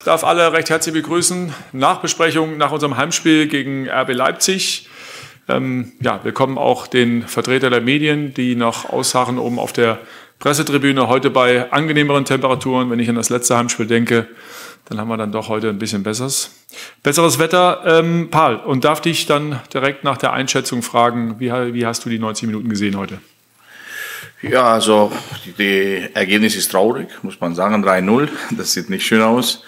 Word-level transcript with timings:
Ich 0.00 0.06
darf 0.06 0.24
alle 0.24 0.54
recht 0.54 0.70
herzlich 0.70 0.94
begrüßen. 0.94 1.52
Nachbesprechung 1.72 2.56
nach 2.56 2.72
unserem 2.72 2.96
Heimspiel 2.96 3.48
gegen 3.48 3.86
RB 3.86 4.14
Leipzig. 4.14 4.88
Ähm, 5.46 5.92
ja, 6.00 6.24
willkommen 6.24 6.56
auch 6.56 6.86
den 6.86 7.24
Vertreter 7.24 7.68
der 7.68 7.82
Medien, 7.82 8.32
die 8.32 8.56
noch 8.56 8.88
ausharren 8.88 9.38
oben 9.38 9.58
auf 9.58 9.74
der 9.74 9.98
Pressetribüne. 10.38 11.06
Heute 11.08 11.28
bei 11.28 11.70
angenehmeren 11.70 12.24
Temperaturen. 12.24 12.88
Wenn 12.88 12.98
ich 12.98 13.10
an 13.10 13.14
das 13.14 13.28
letzte 13.28 13.58
Heimspiel 13.58 13.86
denke, 13.86 14.26
dann 14.86 14.98
haben 14.98 15.08
wir 15.08 15.18
dann 15.18 15.32
doch 15.32 15.50
heute 15.50 15.68
ein 15.68 15.78
bisschen 15.78 16.02
besseres, 16.02 16.64
besseres 17.02 17.38
Wetter. 17.38 17.82
Ähm, 17.84 18.28
Paul, 18.30 18.56
und 18.56 18.86
darf 18.86 19.02
dich 19.02 19.26
dann 19.26 19.60
direkt 19.74 20.02
nach 20.02 20.16
der 20.16 20.32
Einschätzung 20.32 20.80
fragen, 20.80 21.38
wie, 21.40 21.52
wie 21.52 21.84
hast 21.84 22.06
du 22.06 22.08
die 22.08 22.18
90 22.18 22.46
Minuten 22.46 22.70
gesehen 22.70 22.96
heute? 22.96 23.18
Ja, 24.42 24.72
also 24.72 25.12
die 25.58 26.08
Ergebnis 26.14 26.56
ist 26.56 26.72
traurig, 26.72 27.08
muss 27.22 27.38
man 27.40 27.54
sagen, 27.54 27.84
3-0. 27.84 28.28
Das 28.56 28.72
sieht 28.72 28.88
nicht 28.88 29.04
schön 29.06 29.20
aus. 29.20 29.62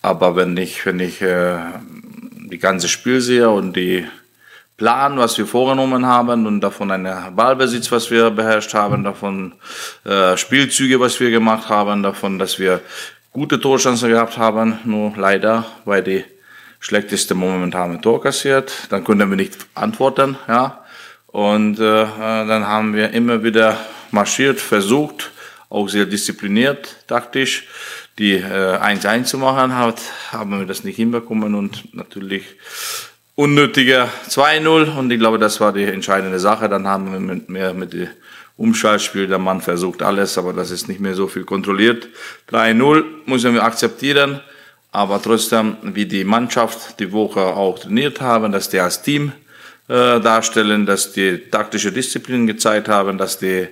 Aber 0.00 0.36
wenn 0.36 0.56
ich, 0.56 0.86
wenn 0.86 1.00
ich 1.00 1.20
äh, 1.22 1.58
die 2.50 2.58
ganze 2.58 2.88
Spiel 2.88 3.20
sehe 3.20 3.50
und 3.50 3.74
die 3.74 4.06
Plan, 4.76 5.18
was 5.18 5.38
wir 5.38 5.46
vorgenommen 5.46 6.06
haben 6.06 6.46
und 6.46 6.60
davon 6.60 6.90
eine 6.90 7.32
Ballbesitz, 7.34 7.90
was 7.90 8.10
wir 8.10 8.30
beherrscht 8.30 8.74
haben, 8.74 9.04
davon 9.04 9.54
äh, 10.04 10.36
Spielzüge, 10.36 11.00
was 11.00 11.18
wir 11.18 11.30
gemacht 11.30 11.68
haben, 11.68 12.02
davon, 12.02 12.38
dass 12.38 12.58
wir 12.58 12.80
gute 13.32 13.60
Torchancen 13.60 14.08
gehabt 14.08 14.38
haben, 14.38 14.78
nur 14.84 15.12
leider, 15.16 15.66
weil 15.84 16.02
die 16.02 16.24
schlechteste 16.78 17.34
momentan 17.34 18.02
Tor 18.02 18.22
kassiert, 18.22 18.72
dann 18.90 19.04
konnten 19.04 19.30
wir 19.30 19.36
nicht 19.36 19.56
antworten, 19.74 20.36
ja. 20.48 20.78
Und 21.28 21.78
äh, 21.78 22.04
dann 22.18 22.66
haben 22.66 22.94
wir 22.94 23.10
immer 23.12 23.42
wieder 23.42 23.78
marschiert, 24.12 24.60
versucht, 24.60 25.30
auch 25.68 25.88
sehr 25.88 26.06
diszipliniert, 26.06 26.96
taktisch, 27.06 27.66
die 28.18 28.38
1-1 28.38 29.20
äh, 29.20 29.24
zu 29.24 29.38
machen, 29.38 29.74
hat, 29.74 30.00
haben 30.30 30.58
wir 30.58 30.66
das 30.66 30.84
nicht 30.84 30.96
hinbekommen 30.96 31.54
und 31.54 31.94
natürlich 31.94 32.44
unnötiger 33.34 34.08
2-0 34.28 34.96
und 34.96 35.10
ich 35.10 35.18
glaube, 35.18 35.38
das 35.38 35.60
war 35.60 35.72
die 35.72 35.84
entscheidende 35.84 36.38
Sache. 36.38 36.68
Dann 36.68 36.86
haben 36.86 37.12
wir 37.12 37.20
mit, 37.20 37.48
mehr 37.48 37.72
mit 37.72 37.94
dem 37.94 38.08
Umschaltspiel, 38.56 39.26
der 39.26 39.38
Mann 39.38 39.60
versucht 39.60 40.02
alles, 40.02 40.36
aber 40.36 40.52
das 40.52 40.70
ist 40.70 40.88
nicht 40.88 41.00
mehr 41.00 41.14
so 41.14 41.26
viel 41.26 41.44
kontrolliert. 41.44 42.08
3-0 42.50 43.04
müssen 43.26 43.54
wir 43.54 43.64
akzeptieren, 43.64 44.40
aber 44.90 45.22
trotzdem, 45.22 45.78
wie 45.82 46.04
die 46.04 46.24
Mannschaft 46.24 47.00
die 47.00 47.12
Woche 47.12 47.40
auch 47.40 47.78
trainiert 47.78 48.20
haben, 48.20 48.52
dass 48.52 48.68
die 48.68 48.78
als 48.78 49.00
Team 49.02 49.32
äh, 49.92 50.20
darstellen, 50.20 50.86
dass 50.86 51.12
die 51.12 51.36
taktische 51.50 51.92
Disziplin 51.92 52.46
gezeigt 52.46 52.88
haben, 52.88 53.18
dass 53.18 53.38
die, 53.38 53.68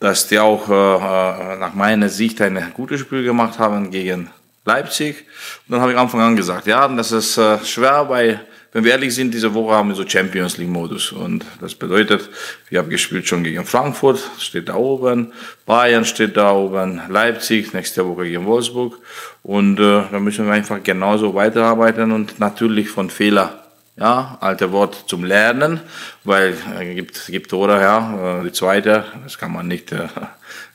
dass 0.00 0.26
die 0.26 0.40
auch 0.40 0.68
äh, 0.68 1.54
äh 1.54 1.56
nach 1.56 1.74
meiner 1.74 2.08
Sicht 2.08 2.40
ein 2.40 2.72
gutes 2.74 3.00
Spiel 3.00 3.22
gemacht 3.22 3.60
haben 3.60 3.92
gegen 3.92 4.28
Leipzig. 4.64 5.24
Und 5.66 5.72
dann 5.72 5.80
habe 5.80 5.92
ich 5.92 5.98
am 5.98 6.04
Anfang 6.04 6.20
an 6.20 6.34
gesagt, 6.34 6.66
ja, 6.66 6.88
das 6.88 7.12
ist 7.12 7.38
äh, 7.38 7.64
schwer, 7.64 8.08
weil 8.08 8.40
wenn 8.72 8.82
wir 8.82 8.90
ehrlich 8.90 9.14
sind, 9.14 9.34
diese 9.34 9.54
Woche 9.54 9.74
haben 9.74 9.90
wir 9.90 9.94
so 9.94 10.08
Champions 10.08 10.56
League 10.56 10.68
Modus. 10.68 11.12
Und 11.12 11.44
das 11.60 11.76
bedeutet, 11.76 12.28
wir 12.68 12.80
haben 12.80 12.90
gespielt 12.90 13.28
schon 13.28 13.44
gegen 13.44 13.64
Frankfurt, 13.64 14.18
steht 14.38 14.68
da 14.68 14.74
oben, 14.74 15.32
Bayern 15.64 16.04
steht 16.04 16.36
da 16.36 16.52
oben, 16.52 17.02
Leipzig, 17.08 17.72
nächste 17.72 18.04
Woche 18.08 18.24
gegen 18.24 18.46
Wolfsburg. 18.46 18.98
Und 19.44 19.78
äh, 19.78 20.02
da 20.10 20.18
müssen 20.18 20.46
wir 20.46 20.54
einfach 20.54 20.82
genauso 20.82 21.34
weiterarbeiten 21.34 22.10
und 22.10 22.40
natürlich 22.40 22.88
von 22.88 23.10
Fehler 23.10 23.61
ja, 23.96 24.38
alte 24.40 24.72
Wort 24.72 25.04
zum 25.06 25.24
Lernen, 25.24 25.80
weil 26.24 26.54
äh, 26.78 26.94
gibt 26.94 27.26
gibt 27.26 27.50
Tore, 27.50 27.80
ja, 27.80 28.40
äh, 28.40 28.44
die 28.44 28.52
zweite, 28.52 29.04
das 29.22 29.38
kann 29.38 29.52
man 29.52 29.68
nicht 29.68 29.92
äh, 29.92 30.08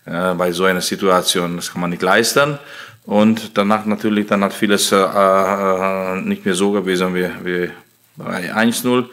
äh, 0.05 0.33
bei 0.35 0.51
so 0.51 0.65
einer 0.65 0.81
Situation, 0.81 1.55
das 1.55 1.71
kann 1.71 1.81
man 1.81 1.89
nicht 1.89 2.01
leisten. 2.01 2.59
Und 3.05 3.57
danach 3.57 3.85
natürlich, 3.85 4.27
dann 4.27 4.43
hat 4.43 4.53
vieles 4.53 4.91
äh, 4.91 4.97
äh, 4.97 6.21
nicht 6.21 6.45
mehr 6.45 6.55
so 6.55 6.71
gewesen 6.71 7.15
wie, 7.15 7.29
wie 7.43 7.69
bei 8.17 8.53
1-0. 8.53 9.05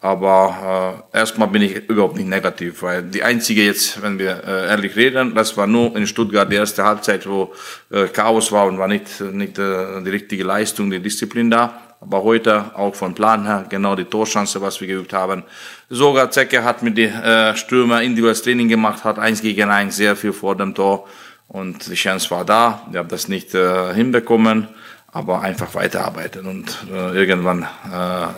Aber 0.00 1.04
äh, 1.12 1.18
erstmal 1.18 1.46
bin 1.48 1.62
ich 1.62 1.88
überhaupt 1.88 2.16
nicht 2.16 2.28
negativ, 2.28 2.82
weil 2.82 3.04
die 3.04 3.22
einzige 3.22 3.64
jetzt, 3.64 4.02
wenn 4.02 4.18
wir 4.18 4.42
äh, 4.44 4.68
ehrlich 4.68 4.96
reden, 4.96 5.34
das 5.34 5.56
war 5.56 5.68
nur 5.68 5.94
in 5.96 6.08
Stuttgart 6.08 6.50
die 6.50 6.56
erste 6.56 6.82
Halbzeit, 6.82 7.28
wo 7.28 7.54
äh, 7.90 8.08
Chaos 8.08 8.50
war 8.50 8.66
und 8.66 8.78
war 8.78 8.88
nicht, 8.88 9.20
nicht 9.20 9.58
äh, 9.58 10.02
die 10.02 10.10
richtige 10.10 10.42
Leistung, 10.42 10.90
die 10.90 10.98
Disziplin 10.98 11.50
da. 11.50 11.91
Aber 12.02 12.24
heute 12.24 12.64
auch 12.74 12.96
von 12.96 13.14
Plan 13.14 13.46
her 13.46 13.64
genau 13.68 13.94
die 13.94 14.04
Torchance, 14.04 14.60
was 14.60 14.80
wir 14.80 14.88
geübt 14.88 15.12
haben. 15.12 15.44
Sogar 15.88 16.32
Zecke 16.32 16.64
hat 16.64 16.82
mit 16.82 16.98
den 16.98 17.14
äh, 17.14 17.56
Stürmer 17.56 18.02
individuelles 18.02 18.42
Training 18.42 18.68
gemacht, 18.68 19.04
hat 19.04 19.20
eins 19.20 19.40
gegen 19.40 19.70
eins 19.70 19.96
sehr 19.96 20.16
viel 20.16 20.32
vor 20.32 20.56
dem 20.56 20.74
Tor 20.74 21.08
und 21.46 21.88
die 21.88 21.94
Chance 21.94 22.28
war 22.32 22.44
da. 22.44 22.82
Wir 22.90 22.98
haben 22.98 23.08
das 23.08 23.28
nicht 23.28 23.54
äh, 23.54 23.94
hinbekommen, 23.94 24.66
aber 25.12 25.42
einfach 25.42 25.76
weiterarbeiten 25.76 26.44
und 26.46 26.76
äh, 26.92 27.16
irgendwann 27.16 27.68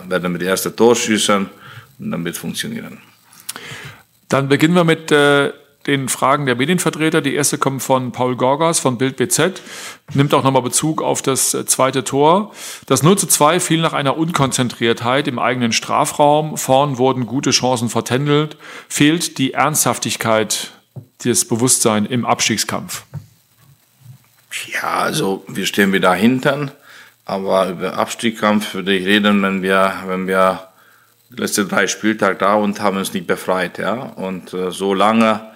werden 0.08 0.32
wir 0.32 0.38
die 0.38 0.46
erste 0.46 0.76
Tor 0.76 0.94
schießen 0.94 1.48
und 2.00 2.10
dann 2.10 2.22
wird 2.22 2.36
funktionieren. 2.36 2.98
Dann 4.28 4.48
beginnen 4.48 4.74
wir 4.74 4.84
mit 4.84 5.10
äh, 5.10 5.52
den 5.86 6.08
Fragen 6.08 6.46
der 6.46 6.54
Medienvertreter. 6.54 7.20
Die 7.20 7.34
erste 7.34 7.58
kommt 7.58 7.82
von 7.82 8.12
Paul 8.12 8.36
Gorgas 8.36 8.78
von 8.78 8.98
Bild 8.98 9.16
BZ, 9.16 9.62
nimmt 10.14 10.34
auch 10.34 10.42
nochmal 10.42 10.62
Bezug 10.62 11.02
auf 11.02 11.22
das 11.22 11.50
zweite 11.66 12.04
Tor. 12.04 12.52
Das 12.86 13.02
0 13.02 13.18
zu 13.18 13.26
2 13.26 13.60
fiel 13.60 13.80
nach 13.80 13.92
einer 13.92 14.16
Unkonzentriertheit 14.16 15.28
im 15.28 15.38
eigenen 15.38 15.72
Strafraum. 15.72 16.56
Vorn 16.56 16.98
wurden 16.98 17.26
gute 17.26 17.50
Chancen 17.50 17.88
vertändelt. 17.88 18.56
Fehlt 18.88 19.38
die 19.38 19.52
Ernsthaftigkeit, 19.52 20.72
das 21.24 21.44
Bewusstsein 21.44 22.06
im 22.06 22.24
Abstiegskampf? 22.24 23.04
Ja, 24.72 24.98
also 25.00 25.44
wir 25.48 25.66
stehen 25.66 25.92
wieder 25.92 26.14
hinten, 26.14 26.70
aber 27.24 27.68
über 27.70 27.96
Abstiegskampf 27.96 28.74
würde 28.74 28.94
ich 28.94 29.04
reden, 29.04 29.42
wenn 29.42 29.62
wir, 29.62 29.94
wenn 30.06 30.26
wir 30.26 30.68
letzte 31.30 31.66
drei 31.66 31.86
Spieltage 31.86 32.36
da 32.36 32.54
und 32.54 32.80
haben 32.80 32.96
uns 32.96 33.12
nicht 33.12 33.26
befreit, 33.26 33.78
ja. 33.78 33.94
Und 33.94 34.52
äh, 34.54 34.70
so 34.70 34.94
lange 34.94 35.53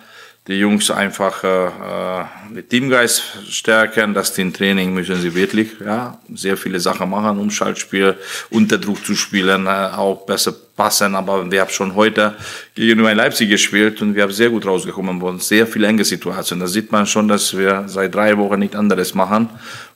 die 0.48 0.58
Jungs 0.58 0.90
einfach 0.90 1.44
äh, 1.44 1.66
äh, 1.66 2.24
mit 2.50 2.70
Teamgeist 2.70 3.22
stärken, 3.50 4.14
dass 4.14 4.32
den 4.32 4.52
Training 4.52 4.94
müssen 4.94 5.20
sie 5.20 5.34
wirklich 5.34 5.72
ja, 5.84 6.18
sehr 6.34 6.56
viele 6.56 6.80
Sachen 6.80 7.10
machen, 7.10 7.38
Umschaltspiel, 7.38 8.16
unter 8.50 8.78
Druck 8.78 9.04
zu 9.04 9.14
spielen, 9.14 9.66
äh, 9.66 9.90
auch 9.94 10.24
besser 10.24 10.54
passen. 10.78 11.14
Aber 11.14 11.50
wir 11.50 11.60
haben 11.60 11.70
schon 11.70 11.94
heute 11.94 12.34
gegen 12.74 13.00
Leipzig 13.00 13.50
gespielt 13.50 14.00
und 14.00 14.14
wir 14.14 14.22
haben 14.22 14.32
sehr 14.32 14.48
gut 14.48 14.64
rausgekommen 14.64 15.20
und 15.20 15.42
sehr 15.42 15.66
viele 15.66 15.88
enge 15.88 16.04
Situationen. 16.04 16.60
Da 16.60 16.68
sieht 16.68 16.90
man 16.90 17.04
schon, 17.04 17.28
dass 17.28 17.54
wir 17.58 17.84
seit 17.86 18.14
drei 18.14 18.38
Wochen 18.38 18.60
nicht 18.60 18.74
anderes 18.74 19.14
machen 19.14 19.50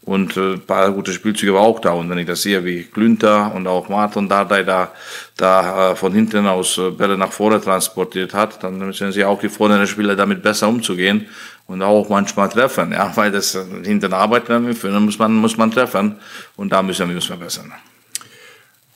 und 0.04 0.36
äh, 0.36 0.54
ein 0.54 0.60
paar 0.60 0.90
gute 0.90 1.12
Spielzüge 1.12 1.54
war 1.54 1.62
auch 1.62 1.78
da. 1.78 1.92
Und 1.92 2.10
wenn 2.10 2.18
ich 2.18 2.26
das 2.26 2.42
sehe, 2.42 2.64
wie 2.64 2.82
Klünter 2.82 3.54
und 3.54 3.66
auch 3.66 3.88
Martin 3.88 4.28
Dardai 4.28 4.64
da, 4.64 4.90
da 5.36 5.92
äh, 5.92 5.96
von 5.96 6.12
hinten 6.12 6.46
aus 6.46 6.76
äh, 6.78 6.90
Bälle 6.90 7.16
nach 7.16 7.32
vorne 7.32 7.60
transportiert 7.60 8.34
hat, 8.34 8.62
dann 8.64 8.78
müssen 8.78 9.12
sie 9.12 9.24
auch 9.24 9.40
die 9.40 9.48
vorderen 9.48 9.86
Spieler 9.86 10.16
damit 10.16 10.42
besser 10.42 10.68
umzugehen 10.68 11.28
und 11.68 11.82
auch 11.82 12.08
manchmal 12.08 12.48
treffen. 12.48 12.90
Ja, 12.92 13.12
weil 13.14 13.30
das 13.30 13.56
hinten 13.84 14.12
arbeiten 14.12 14.76
dann 14.82 15.04
muss 15.04 15.18
man, 15.18 15.34
muss 15.34 15.56
man 15.56 15.70
treffen 15.70 16.16
und 16.56 16.72
da 16.72 16.82
müssen 16.82 17.08
wir 17.08 17.14
uns 17.14 17.26
verbessern. 17.26 17.72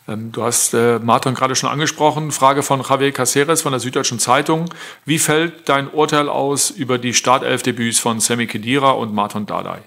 Ähm, 0.08 0.32
du 0.32 0.42
hast 0.42 0.74
äh, 0.74 0.98
Martin 0.98 1.34
gerade 1.34 1.54
schon 1.54 1.70
angesprochen. 1.70 2.30
Frage 2.32 2.62
von 2.62 2.82
Javier 2.82 3.12
Caceres 3.12 3.62
von 3.62 3.72
der 3.72 3.80
Süddeutschen 3.80 4.18
Zeitung. 4.18 4.66
Wie 5.04 5.18
fällt 5.18 5.68
dein 5.68 5.88
Urteil 5.90 6.28
aus 6.28 6.70
über 6.70 6.98
die 6.98 7.14
Startelfdebüts 7.14 7.98
von 7.98 8.20
Sammy 8.20 8.46
Kedira 8.46 8.92
und 8.92 9.14
Martin 9.14 9.46
Dardai? 9.46 9.80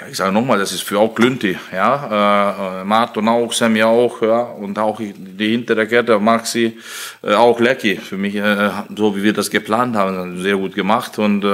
Ja, 0.00 0.06
ich 0.08 0.16
sage 0.16 0.32
nochmal, 0.32 0.58
das 0.58 0.72
ist 0.72 0.82
für 0.82 0.98
auch 0.98 1.14
Glünti, 1.14 1.58
ja, 1.72 2.80
äh, 2.80 2.84
Martin 2.84 3.28
auch, 3.28 3.52
Sammy 3.52 3.82
auch, 3.82 4.22
ja, 4.22 4.40
und 4.40 4.78
auch 4.78 4.98
die 4.98 5.50
hintere 5.50 5.86
Kette, 5.86 6.18
Maxi, 6.18 6.78
äh, 7.22 7.34
auch 7.34 7.60
Lecky, 7.60 7.96
für 7.96 8.16
mich, 8.16 8.34
äh, 8.36 8.70
so 8.96 9.14
wie 9.16 9.22
wir 9.22 9.32
das 9.32 9.50
geplant 9.50 9.96
haben, 9.96 10.40
sehr 10.40 10.56
gut 10.56 10.74
gemacht 10.74 11.18
und 11.18 11.44
äh, 11.44 11.48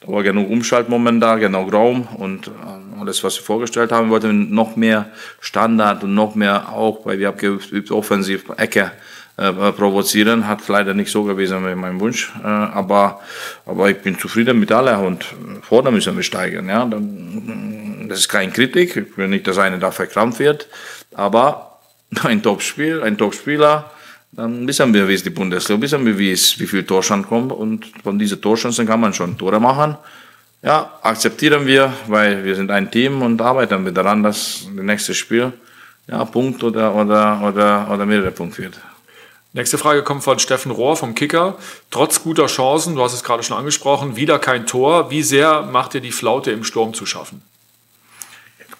da 0.00 0.06
war 0.06 0.22
genug 0.22 0.50
Umschaltmoment 0.50 1.22
da, 1.22 1.36
genug 1.36 1.72
Raum 1.72 2.06
und 2.16 2.48
äh, 2.48 2.50
alles, 3.00 3.24
was 3.24 3.36
wir 3.36 3.44
vorgestellt 3.44 3.92
haben, 3.92 4.10
wollten 4.10 4.54
noch 4.54 4.76
mehr 4.76 5.10
Standard 5.40 6.04
und 6.04 6.14
noch 6.14 6.34
mehr 6.34 6.72
auch, 6.72 7.06
weil 7.06 7.18
wir 7.18 7.28
haben 7.28 7.38
geübt, 7.38 7.90
offensiv 7.90 8.44
Ecke, 8.56 8.92
äh, 9.38 9.52
provozieren. 9.52 10.48
Hat 10.48 10.66
leider 10.66 10.94
nicht 10.94 11.12
so 11.12 11.22
gewesen 11.22 11.64
wie 11.64 11.76
mein 11.76 12.00
Wunsch. 12.00 12.32
Äh, 12.42 12.46
aber, 12.48 13.20
aber 13.66 13.88
ich 13.88 13.98
bin 13.98 14.18
zufrieden 14.18 14.58
mit 14.58 14.72
allen 14.72 14.98
und 14.98 15.26
vorne 15.62 15.92
müssen 15.92 16.16
wir 16.16 16.24
steigen. 16.24 16.68
Ja? 16.68 16.90
Das 18.08 18.20
ist 18.20 18.28
kein 18.28 18.52
Kritik. 18.52 18.96
Ich 18.96 19.16
will 19.16 19.28
nicht, 19.28 19.46
dass 19.46 19.58
einer 19.58 19.78
da 19.78 19.90
verkrampft 19.90 20.38
wird. 20.38 20.68
Aber 21.14 21.78
ein 22.22 22.42
Topspiel, 22.42 23.02
ein 23.02 23.18
Topspieler, 23.18 23.90
dann 24.32 24.66
wissen 24.66 24.92
wir, 24.92 25.08
wie 25.08 25.14
es 25.14 25.22
die 25.22 25.30
Bundesliga, 25.30 25.80
wissen 25.80 26.04
wir, 26.04 26.18
wie 26.18 26.32
es, 26.32 26.58
wie 26.58 26.66
viel 26.66 26.84
Torstand 26.84 27.28
kommt 27.28 27.52
und 27.52 27.86
von 28.02 28.18
diesen 28.18 28.40
Torchancen 28.40 28.86
kann 28.86 29.00
man 29.00 29.14
schon 29.14 29.38
Tore 29.38 29.58
machen. 29.58 29.96
Ja, 30.62 30.98
akzeptieren 31.02 31.66
wir, 31.66 31.92
weil 32.08 32.44
wir 32.44 32.54
sind 32.54 32.70
ein 32.70 32.90
Team 32.90 33.22
und 33.22 33.40
arbeiten 33.40 33.84
wir 33.84 33.92
daran, 33.92 34.22
dass 34.22 34.66
das 34.74 34.84
nächste 34.84 35.14
Spiel 35.14 35.52
ja 36.08 36.24
Punkt 36.24 36.62
oder 36.62 36.94
oder 36.94 37.40
oder 37.42 37.90
oder 37.90 38.06
mehrere 38.06 38.32
Punkte 38.32 38.62
wird. 38.62 38.80
Nächste 39.52 39.78
Frage 39.78 40.02
kommt 40.02 40.24
von 40.24 40.38
Steffen 40.38 40.72
Rohr 40.72 40.96
vom 40.96 41.14
Kicker. 41.14 41.56
Trotz 41.90 42.22
guter 42.22 42.46
Chancen, 42.46 42.96
du 42.96 43.02
hast 43.02 43.14
es 43.14 43.24
gerade 43.24 43.42
schon 43.42 43.56
angesprochen, 43.56 44.16
wieder 44.16 44.38
kein 44.38 44.66
Tor. 44.66 45.10
Wie 45.10 45.22
sehr 45.22 45.62
macht 45.62 45.94
dir 45.94 46.00
die 46.00 46.12
Flaute 46.12 46.50
im 46.50 46.64
Sturm 46.64 46.92
zu 46.92 47.06
schaffen? 47.06 47.42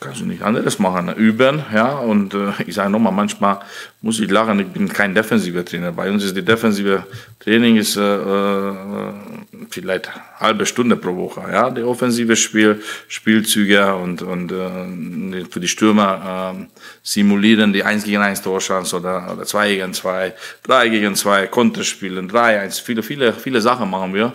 Kannst 0.00 0.20
du 0.20 0.26
nicht 0.26 0.42
anderes 0.42 0.78
machen, 0.78 1.12
üben, 1.14 1.62
ja, 1.74 1.98
und 1.98 2.34
äh, 2.34 2.52
ich 2.66 2.74
sage 2.74 2.90
nochmal, 2.90 3.12
manchmal 3.12 3.60
muss 4.00 4.20
ich 4.20 4.30
lachen, 4.30 4.60
ich 4.60 4.68
bin 4.68 4.88
kein 4.88 5.14
defensiver 5.14 5.64
Trainer. 5.64 5.92
Bei 5.92 6.10
uns 6.10 6.24
ist 6.24 6.36
die 6.36 6.44
defensive 6.44 7.04
Training 7.40 7.76
ist 7.76 7.96
äh, 7.96 8.16
äh 8.16 9.12
vielleicht 9.70 10.10
halbe 10.38 10.66
Stunde 10.66 10.96
pro 10.96 11.14
Woche, 11.16 11.42
ja, 11.52 11.70
die 11.70 11.82
offensive 11.82 12.36
Spiel, 12.36 12.80
Spielzüge 13.08 13.94
und, 13.94 14.22
und 14.22 14.52
äh, 14.52 15.44
für 15.50 15.60
die 15.60 15.68
Stürmer 15.68 16.54
äh, 16.56 16.66
simulieren 17.02 17.72
die 17.72 17.84
1 17.84 18.04
gegen 18.04 18.22
1 18.22 18.42
Torschance 18.42 18.96
oder, 18.96 19.32
oder 19.32 19.44
2 19.44 19.74
gegen 19.74 19.92
2, 19.92 20.32
3 20.62 20.88
gegen 20.88 21.14
2, 21.14 21.48
Konterspielen, 21.48 22.28
3, 22.28 22.60
1, 22.60 22.78
viele, 22.78 23.02
viele, 23.02 23.32
viele 23.32 23.60
Sachen 23.60 23.90
machen 23.90 24.14
wir. 24.14 24.32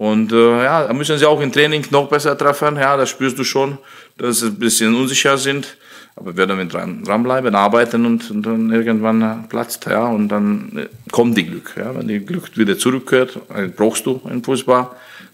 Und 0.00 0.32
äh, 0.32 0.64
ja, 0.64 0.86
da 0.86 0.94
müssen 0.94 1.18
sie 1.18 1.26
auch 1.26 1.42
im 1.42 1.52
Training 1.52 1.84
noch 1.90 2.08
besser 2.08 2.36
treffen. 2.36 2.76
Ja, 2.76 2.96
da 2.96 3.04
spürst 3.04 3.38
du 3.38 3.44
schon, 3.44 3.76
dass 4.16 4.40
sie 4.40 4.46
ein 4.46 4.58
bisschen 4.58 4.94
unsicher 4.94 5.36
sind. 5.36 5.76
Aber 6.16 6.34
wir 6.34 6.48
werden 6.48 6.70
dran, 6.70 7.04
dranbleiben, 7.04 7.54
arbeiten 7.54 8.06
und, 8.06 8.30
und 8.30 8.46
dann 8.46 8.72
irgendwann 8.72 9.46
platzt. 9.50 9.84
Ja, 9.84 10.06
und 10.06 10.28
dann 10.28 10.72
äh, 10.74 11.10
kommt 11.12 11.36
die 11.36 11.44
Glück. 11.44 11.74
Ja. 11.76 11.94
Wenn 11.94 12.08
die 12.08 12.20
Glück 12.20 12.56
wieder 12.56 12.78
zurückkehrt, 12.78 13.40
äh, 13.54 13.66
brauchst 13.66 14.06
du 14.06 14.22
im 14.24 14.42
Fußball, 14.42 14.88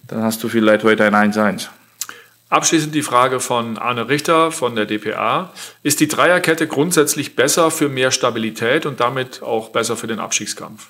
dann 0.09 0.25
hast 0.25 0.43
du 0.43 0.49
vielleicht 0.49 0.83
heute 0.83 1.05
ein 1.05 1.33
1-1. 1.33 1.69
Abschließend 2.49 2.93
die 2.93 3.03
Frage 3.03 3.39
von 3.39 3.79
Arne 3.79 4.09
Richter 4.09 4.51
von 4.51 4.75
der 4.75 4.87
DPA. 4.87 5.53
Ist 5.85 6.01
die 6.01 6.09
Dreierkette 6.09 6.67
grundsätzlich 6.67 7.37
besser 7.37 7.71
für 7.71 7.89
mehr 7.89 8.11
Stabilität 8.11 8.85
und 8.85 8.99
damit 8.99 9.45
auch 9.45 9.69
besser 9.69 9.97
für 9.97 10.09
den 10.09 10.19
Abstiegskampf? 10.19 10.89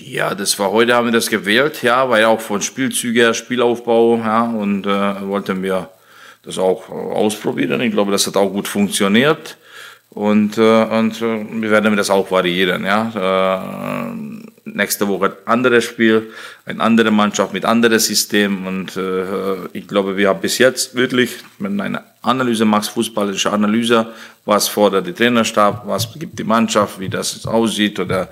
Ja, 0.00 0.34
das 0.34 0.58
war 0.58 0.70
heute, 0.70 0.94
haben 0.94 1.06
wir 1.06 1.12
das 1.12 1.28
gewählt, 1.28 1.82
ja, 1.82 2.08
weil 2.08 2.24
auch 2.24 2.40
von 2.40 2.62
Spielzüge, 2.62 3.34
Spielaufbau, 3.34 4.18
ja, 4.18 4.42
und 4.44 4.86
äh, 4.86 5.28
wollten 5.28 5.62
wir 5.62 5.90
das 6.42 6.58
auch 6.58 6.88
ausprobieren. 6.88 7.80
Ich 7.80 7.92
glaube, 7.92 8.12
das 8.12 8.26
hat 8.26 8.36
auch 8.36 8.50
gut 8.50 8.68
funktioniert. 8.68 9.56
Und, 10.10 10.56
äh, 10.56 10.84
und 10.84 11.20
äh, 11.20 11.46
wir 11.60 11.70
werden 11.70 11.96
das 11.96 12.10
auch 12.10 12.30
variieren. 12.30 12.84
Ja. 12.84 14.08
Äh, 14.08 14.14
nächste 14.64 15.06
Woche 15.08 15.26
ein 15.26 15.32
anderes 15.44 15.84
Spiel, 15.84 16.30
eine 16.64 16.80
andere 16.82 17.10
Mannschaft 17.10 17.52
mit 17.52 17.64
anderem 17.64 17.98
System. 17.98 18.66
Und 18.66 18.96
äh, 18.96 19.66
ich 19.72 19.86
glaube, 19.86 20.16
wir 20.16 20.28
haben 20.28 20.40
bis 20.40 20.58
jetzt 20.58 20.94
wirklich, 20.94 21.36
wenn 21.58 21.80
eine 21.80 22.02
Analyse 22.22 22.64
machst, 22.64 22.90
fußballische 22.90 23.52
Analyse, 23.52 24.06
was 24.44 24.68
fordert 24.68 25.06
der 25.06 25.14
Trainerstab, 25.14 25.86
was 25.86 26.12
gibt 26.14 26.38
die 26.38 26.44
Mannschaft, 26.44 26.98
wie 26.98 27.08
das 27.08 27.46
aussieht 27.46 28.00
oder 28.00 28.28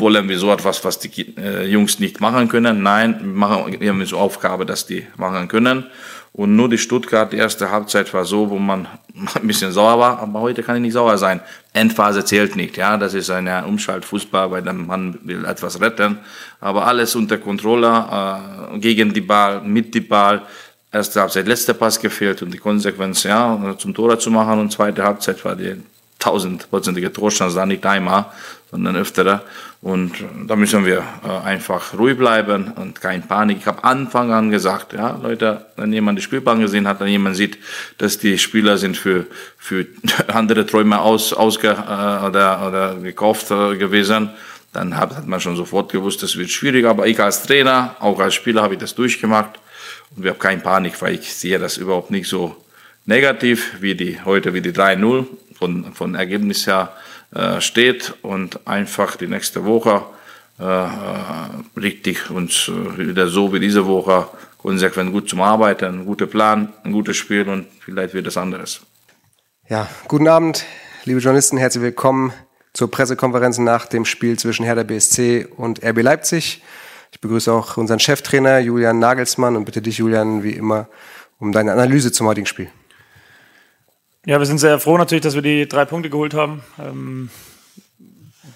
wollen 0.00 0.28
wir 0.28 0.38
so 0.38 0.52
etwas, 0.52 0.84
was 0.84 0.98
die 0.98 1.36
äh, 1.36 1.64
Jungs 1.66 1.98
nicht 1.98 2.20
machen 2.20 2.48
können. 2.48 2.82
Nein, 2.82 3.18
wir, 3.20 3.26
machen, 3.26 3.80
wir 3.80 3.90
haben 3.90 4.04
so 4.04 4.18
Aufgabe, 4.18 4.66
dass 4.66 4.86
die 4.86 5.06
machen 5.16 5.48
können. 5.48 5.86
Und 6.32 6.54
nur 6.54 6.68
die 6.68 6.78
Stuttgart, 6.78 7.32
die 7.32 7.36
erste 7.36 7.70
Halbzeit 7.70 8.12
war 8.14 8.24
so, 8.24 8.50
wo 8.50 8.58
man 8.58 8.86
ein 9.34 9.46
bisschen 9.46 9.72
sauer 9.72 9.98
war, 9.98 10.18
aber 10.20 10.40
heute 10.40 10.62
kann 10.62 10.76
ich 10.76 10.82
nicht 10.82 10.92
sauer 10.92 11.18
sein. 11.18 11.40
Endphase 11.72 12.24
zählt 12.24 12.54
nicht, 12.56 12.76
ja, 12.76 12.96
das 12.96 13.14
ist 13.14 13.30
ein 13.30 13.48
Umschaltfußball, 13.64 14.50
weil 14.50 14.62
der 14.62 14.72
Mann 14.72 15.18
will 15.24 15.44
etwas 15.44 15.80
retten, 15.80 16.18
aber 16.60 16.86
alles 16.86 17.16
unter 17.16 17.38
Kontrolle, 17.38 18.72
äh, 18.74 18.78
gegen 18.78 19.12
die 19.12 19.20
Ball, 19.20 19.60
mit 19.62 19.94
die 19.94 20.00
Ball. 20.00 20.42
Erste 20.90 21.20
Halbzeit, 21.20 21.46
letzter 21.46 21.74
Pass 21.74 22.00
gefehlt 22.00 22.40
und 22.40 22.50
die 22.50 22.58
Konsequenz, 22.58 23.24
ja, 23.24 23.76
zum 23.76 23.92
Tor 23.92 24.18
zu 24.18 24.30
machen 24.30 24.58
und 24.58 24.72
zweite 24.72 25.04
Halbzeit 25.04 25.44
war 25.44 25.54
die 25.54 25.74
tausendprozentige 26.18 27.12
Torchance 27.12 27.56
da 27.56 27.66
nicht 27.66 27.84
einmal, 27.86 28.26
sondern 28.70 28.96
öfter. 28.96 29.42
Und 29.80 30.12
da 30.46 30.56
müssen 30.56 30.84
wir 30.84 31.04
äh, 31.24 31.46
einfach 31.46 31.96
ruhig 31.96 32.18
bleiben 32.18 32.72
und 32.72 33.00
kein 33.00 33.26
Panik. 33.26 33.58
Ich 33.60 33.66
habe 33.66 33.84
Anfang 33.84 34.32
an 34.32 34.50
gesagt, 34.50 34.92
ja, 34.92 35.18
Leute, 35.22 35.66
wenn 35.76 35.92
jemand 35.92 36.18
die 36.18 36.22
Spielbahn 36.22 36.60
gesehen 36.60 36.88
hat, 36.88 36.98
wenn 36.98 37.08
jemand 37.08 37.36
sieht, 37.36 37.58
dass 37.98 38.18
die 38.18 38.38
Spieler 38.38 38.76
sind 38.76 38.96
für, 38.96 39.26
für 39.56 39.86
andere 40.28 40.66
Träume 40.66 41.00
aus, 41.00 41.32
ausge, 41.32 41.68
äh, 41.68 42.26
oder, 42.26 42.66
oder 42.66 42.94
gekauft 42.96 43.50
äh, 43.52 43.76
gewesen, 43.76 44.30
dann 44.72 44.96
hat, 44.96 45.16
hat 45.16 45.26
man 45.26 45.40
schon 45.40 45.56
sofort 45.56 45.92
gewusst, 45.92 46.22
das 46.24 46.36
wird 46.36 46.50
schwierig. 46.50 46.84
Aber 46.84 47.06
ich 47.06 47.20
als 47.20 47.44
Trainer, 47.44 47.96
auch 48.00 48.18
als 48.18 48.34
Spieler 48.34 48.62
habe 48.62 48.74
ich 48.74 48.80
das 48.80 48.96
durchgemacht 48.96 49.60
und 50.16 50.24
wir 50.24 50.32
haben 50.32 50.38
keine 50.40 50.60
Panik, 50.60 51.00
weil 51.00 51.14
ich 51.14 51.32
sehe 51.32 51.58
das 51.60 51.76
überhaupt 51.76 52.10
nicht 52.10 52.28
so 52.28 52.56
negativ 53.06 53.80
wie 53.80 53.94
die 53.94 54.20
heute 54.24 54.52
wie 54.54 54.60
die 54.60 54.72
3-0 54.72 55.26
von, 55.58 55.92
von 55.92 56.14
Ergebnis 56.14 56.66
her 56.66 56.92
äh, 57.34 57.60
steht 57.60 58.14
und 58.22 58.66
einfach 58.66 59.16
die 59.16 59.26
nächste 59.26 59.64
Woche 59.64 60.02
äh, 60.60 60.64
äh, 60.64 60.88
richtig 61.76 62.30
uns 62.30 62.68
äh, 62.68 62.98
wieder 62.98 63.28
so 63.28 63.52
wie 63.52 63.60
diese 63.60 63.86
Woche 63.86 64.28
konsequent 64.58 65.12
gut 65.12 65.28
zum 65.28 65.40
Arbeiten, 65.40 66.00
ein 66.00 66.04
guter 66.04 66.26
Plan, 66.26 66.72
ein 66.82 66.92
gutes 66.92 67.16
Spiel 67.16 67.48
und 67.48 67.66
vielleicht 67.80 68.12
wird 68.12 68.26
es 68.26 68.36
anderes. 68.36 68.80
Ja, 69.68 69.88
guten 70.08 70.26
Abend, 70.26 70.64
liebe 71.04 71.20
Journalisten, 71.20 71.58
herzlich 71.58 71.82
willkommen 71.82 72.32
zur 72.72 72.90
Pressekonferenz 72.90 73.58
nach 73.58 73.86
dem 73.86 74.04
Spiel 74.04 74.36
zwischen 74.36 74.64
Hertha 74.64 74.82
BSC 74.82 75.46
und 75.56 75.84
RB 75.84 76.02
Leipzig. 76.02 76.62
Ich 77.12 77.20
begrüße 77.20 77.52
auch 77.52 77.76
unseren 77.76 78.00
Cheftrainer 78.00 78.58
Julian 78.58 78.98
Nagelsmann 78.98 79.54
und 79.54 79.64
bitte 79.64 79.80
dich, 79.80 79.98
Julian, 79.98 80.42
wie 80.42 80.52
immer, 80.52 80.88
um 81.38 81.52
deine 81.52 81.72
Analyse 81.72 82.10
zum 82.10 82.26
heutigen 82.26 82.46
Spiel. 82.46 82.68
Ja, 84.28 84.38
wir 84.38 84.44
sind 84.44 84.58
sehr 84.58 84.78
froh 84.78 84.98
natürlich, 84.98 85.22
dass 85.22 85.36
wir 85.36 85.40
die 85.40 85.66
drei 85.66 85.86
Punkte 85.86 86.10
geholt 86.10 86.34
haben. 86.34 86.62
Ähm, 86.78 87.30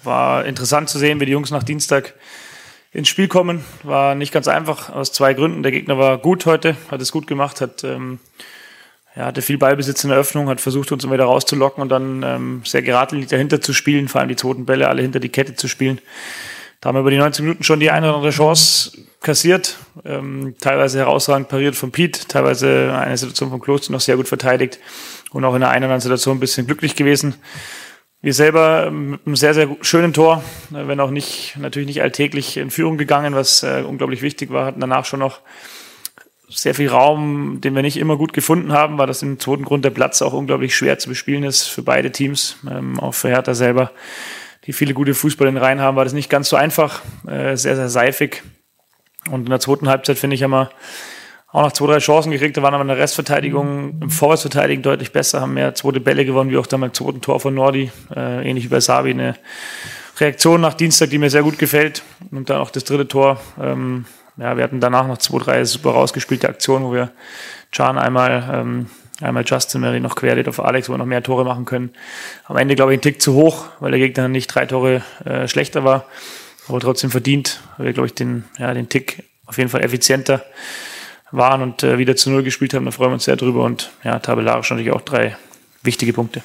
war 0.03 0.45
interessant 0.45 0.87
zu 0.87 0.99
sehen, 0.99 1.19
wie 1.19 1.25
die 1.25 1.31
Jungs 1.31 1.49
nach 1.49 1.63
Dienstag 1.63 2.13
ins 2.91 3.07
Spiel 3.07 3.27
kommen. 3.27 3.65
War 3.81 4.13
nicht 4.13 4.31
ganz 4.31 4.47
einfach 4.47 4.91
aus 4.91 5.11
zwei 5.11 5.33
Gründen. 5.33 5.63
Der 5.63 5.71
Gegner 5.71 5.97
war 5.97 6.19
gut 6.19 6.45
heute, 6.45 6.77
hat 6.91 7.01
es 7.01 7.11
gut 7.11 7.25
gemacht, 7.25 7.59
hat 7.59 7.83
ähm, 7.83 8.19
ja, 9.15 9.25
hatte 9.25 9.41
viel 9.41 9.57
Ballbesitz 9.57 10.03
in 10.03 10.11
der 10.11 10.19
Öffnung, 10.19 10.47
hat 10.47 10.61
versucht, 10.61 10.91
uns 10.91 11.05
immer 11.05 11.15
wieder 11.15 11.25
rauszulocken 11.25 11.81
und 11.81 11.89
dann 11.89 12.21
ähm, 12.21 12.61
sehr 12.63 12.83
geradlinig 12.83 13.29
dahinter 13.29 13.59
zu 13.59 13.73
spielen, 13.73 14.09
vor 14.09 14.21
allem 14.21 14.29
die 14.29 14.35
zweiten 14.35 14.67
Bälle 14.67 14.87
alle 14.89 15.01
hinter 15.01 15.19
die 15.19 15.29
Kette 15.29 15.55
zu 15.55 15.67
spielen. 15.67 15.99
Da 16.81 16.89
haben 16.89 16.97
wir 16.97 16.99
über 16.99 17.09
die 17.09 17.17
90 17.17 17.45
Minuten 17.45 17.63
schon 17.63 17.79
die 17.79 17.89
eine 17.89 18.09
oder 18.09 18.17
andere 18.17 18.31
Chance 18.31 18.91
kassiert, 19.21 19.77
ähm, 20.05 20.53
teilweise 20.61 20.99
herausragend 20.99 21.47
pariert 21.47 21.75
von 21.75 21.91
Pete, 21.91 22.27
teilweise 22.27 22.93
eine 22.93 23.17
Situation 23.17 23.49
von 23.49 23.59
Kloster 23.59 23.91
noch 23.91 24.01
sehr 24.01 24.17
gut 24.17 24.27
verteidigt 24.27 24.77
und 25.33 25.43
auch 25.43 25.55
in 25.55 25.61
der 25.61 25.69
einen 25.69 25.83
oder 25.83 25.93
anderen 25.93 26.01
Situation 26.01 26.37
ein 26.37 26.39
bisschen 26.39 26.65
glücklich 26.65 26.95
gewesen. 26.95 27.35
Wir 28.21 28.33
selber 28.33 28.89
mit 28.89 29.19
einem 29.25 29.35
sehr, 29.35 29.53
sehr 29.53 29.67
schönen 29.81 30.13
Tor, 30.13 30.43
wenn 30.69 30.99
auch 31.01 31.09
nicht, 31.09 31.57
natürlich 31.59 31.87
nicht 31.87 32.01
alltäglich 32.01 32.55
in 32.55 32.71
Führung 32.71 32.97
gegangen, 32.97 33.35
was 33.35 33.63
äh, 33.63 33.83
unglaublich 33.85 34.21
wichtig 34.21 34.49
war, 34.51 34.65
hatten 34.65 34.79
danach 34.79 35.03
schon 35.03 35.19
noch 35.19 35.41
sehr 36.47 36.75
viel 36.75 36.87
Raum, 36.87 37.59
den 37.61 37.75
wir 37.75 37.81
nicht 37.81 37.97
immer 37.97 38.15
gut 38.15 38.31
gefunden 38.31 38.71
haben, 38.71 38.97
weil 38.97 39.07
das 39.07 39.23
im 39.23 39.39
zweiten 39.39 39.65
Grund 39.65 39.83
der 39.83 39.89
Platz 39.89 40.21
auch 40.21 40.33
unglaublich 40.33 40.75
schwer 40.75 40.99
zu 40.99 41.09
bespielen 41.09 41.43
ist 41.43 41.63
für 41.63 41.81
beide 41.81 42.11
Teams, 42.11 42.57
ähm, 42.69 42.99
auch 42.99 43.13
für 43.13 43.29
Hertha 43.29 43.55
selber, 43.55 43.91
die 44.65 44.73
viele 44.73 44.93
gute 44.93 45.13
Fußball 45.13 45.47
in 45.47 45.57
Reihen 45.57 45.81
haben, 45.81 45.97
war 45.97 46.05
das 46.05 46.13
nicht 46.13 46.29
ganz 46.29 46.47
so 46.47 46.55
einfach, 46.55 47.01
äh, 47.27 47.57
sehr, 47.57 47.75
sehr 47.75 47.89
seifig. 47.89 48.43
Und 49.29 49.41
in 49.41 49.49
der 49.49 49.59
zweiten 49.59 49.89
Halbzeit, 49.89 50.17
finde 50.17 50.35
ich, 50.35 50.43
haben 50.43 50.51
wir 50.51 50.69
auch 51.53 51.61
noch 51.61 51.71
zwei, 51.71 51.85
drei 51.85 51.99
Chancen 51.99 52.31
gekriegt. 52.31 52.57
Da 52.57 52.63
waren 52.63 52.73
aber 52.73 52.81
in 52.81 52.87
der 52.87 52.97
Restverteidigung, 52.97 53.99
im 54.01 54.09
Vorwärtsverteidigen 54.09 54.81
deutlich 54.81 55.11
besser, 55.13 55.39
haben 55.39 55.53
mehr 55.53 55.75
zweite 55.75 55.99
Bälle 55.99 56.25
gewonnen, 56.25 56.49
wie 56.49 56.57
auch 56.57 56.65
dann 56.65 56.81
beim 56.81 56.93
zweiten 56.93 57.21
Tor 57.21 57.39
von 57.39 57.53
Nordi, 57.53 57.91
äh, 58.13 58.49
ähnlich 58.49 58.65
wie 58.65 58.69
bei 58.69 58.79
Sabi. 58.79 59.11
Eine 59.11 59.35
Reaktion 60.17 60.61
nach 60.61 60.73
Dienstag, 60.73 61.11
die 61.11 61.19
mir 61.19 61.29
sehr 61.29 61.43
gut 61.43 61.59
gefällt. 61.59 62.01
Und 62.31 62.49
dann 62.49 62.57
auch 62.57 62.71
das 62.71 62.83
dritte 62.85 63.07
Tor. 63.07 63.39
Ähm, 63.61 64.05
ja, 64.37 64.57
wir 64.57 64.63
hatten 64.63 64.79
danach 64.79 65.07
noch 65.07 65.19
zwei, 65.19 65.37
drei 65.37 65.63
super 65.63 65.91
rausgespielte 65.91 66.49
Aktionen, 66.49 66.85
wo 66.85 66.93
wir 66.93 67.11
Can 67.71 67.99
einmal, 67.99 68.49
ähm, 68.51 68.87
einmal 69.21 69.43
Justin 69.45 69.81
Mary 69.81 69.99
noch 69.99 70.15
querlädt 70.15 70.47
auf 70.47 70.59
Alex, 70.59 70.89
wo 70.89 70.93
wir 70.93 70.97
noch 70.97 71.05
mehr 71.05 71.21
Tore 71.21 71.45
machen 71.45 71.65
können. 71.65 71.91
Am 72.45 72.57
Ende, 72.57 72.73
glaube 72.73 72.93
ich, 72.93 72.97
ein 72.97 73.01
Tick 73.01 73.21
zu 73.21 73.35
hoch, 73.35 73.65
weil 73.79 73.91
der 73.91 73.99
Gegner 73.99 74.27
nicht 74.27 74.47
drei 74.47 74.65
Tore 74.65 75.03
äh, 75.23 75.47
schlechter 75.47 75.83
war. 75.83 76.05
Aber 76.67 76.79
trotzdem 76.79 77.11
verdient, 77.11 77.61
weil 77.77 77.87
wir, 77.87 77.93
glaube 77.93 78.07
ich, 78.07 78.15
den, 78.15 78.45
ja, 78.57 78.73
den 78.73 78.89
Tick 78.89 79.23
auf 79.45 79.59
jeden 79.59 79.69
Fall 79.69 79.83
effizienter 79.83 80.43
waren 81.33 81.61
und 81.61 81.83
äh, 81.83 81.97
wieder 81.97 82.15
zu 82.15 82.29
Null 82.29 82.43
gespielt 82.43 82.73
haben. 82.73 82.85
Da 82.85 82.91
freuen 82.91 83.09
wir 83.09 83.15
uns 83.15 83.25
sehr 83.25 83.35
drüber 83.35 83.63
und 83.63 83.91
ja, 84.03 84.19
tabellarisch 84.19 84.69
natürlich 84.69 84.91
auch 84.91 85.01
drei 85.01 85.35
wichtige 85.81 86.13
Punkte. 86.13 86.43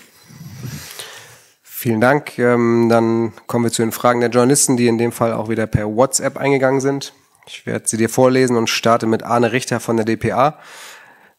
Vielen 1.63 2.01
Dank. 2.01 2.39
Ähm, 2.39 2.89
dann 2.89 3.33
kommen 3.47 3.65
wir 3.65 3.71
zu 3.71 3.83
den 3.83 3.93
Fragen 3.93 4.21
der 4.21 4.31
Journalisten, 4.31 4.77
die 4.77 4.89
in 4.89 4.99
dem 4.99 5.13
Fall 5.13 5.33
auch 5.33 5.49
wieder 5.49 5.67
per 5.67 5.87
WhatsApp 5.87 6.37
eingegangen 6.37 6.81
sind. 6.81 7.13
Ich 7.47 7.67
werde 7.67 7.87
sie 7.87 7.97
dir 7.97 8.09
vorlesen 8.09 8.57
und 8.57 8.69
starte 8.69 9.07
mit 9.07 9.23
Arne 9.23 9.53
Richter 9.53 9.79
von 9.79 9.97
der 9.97 10.05
DPA. 10.05 10.59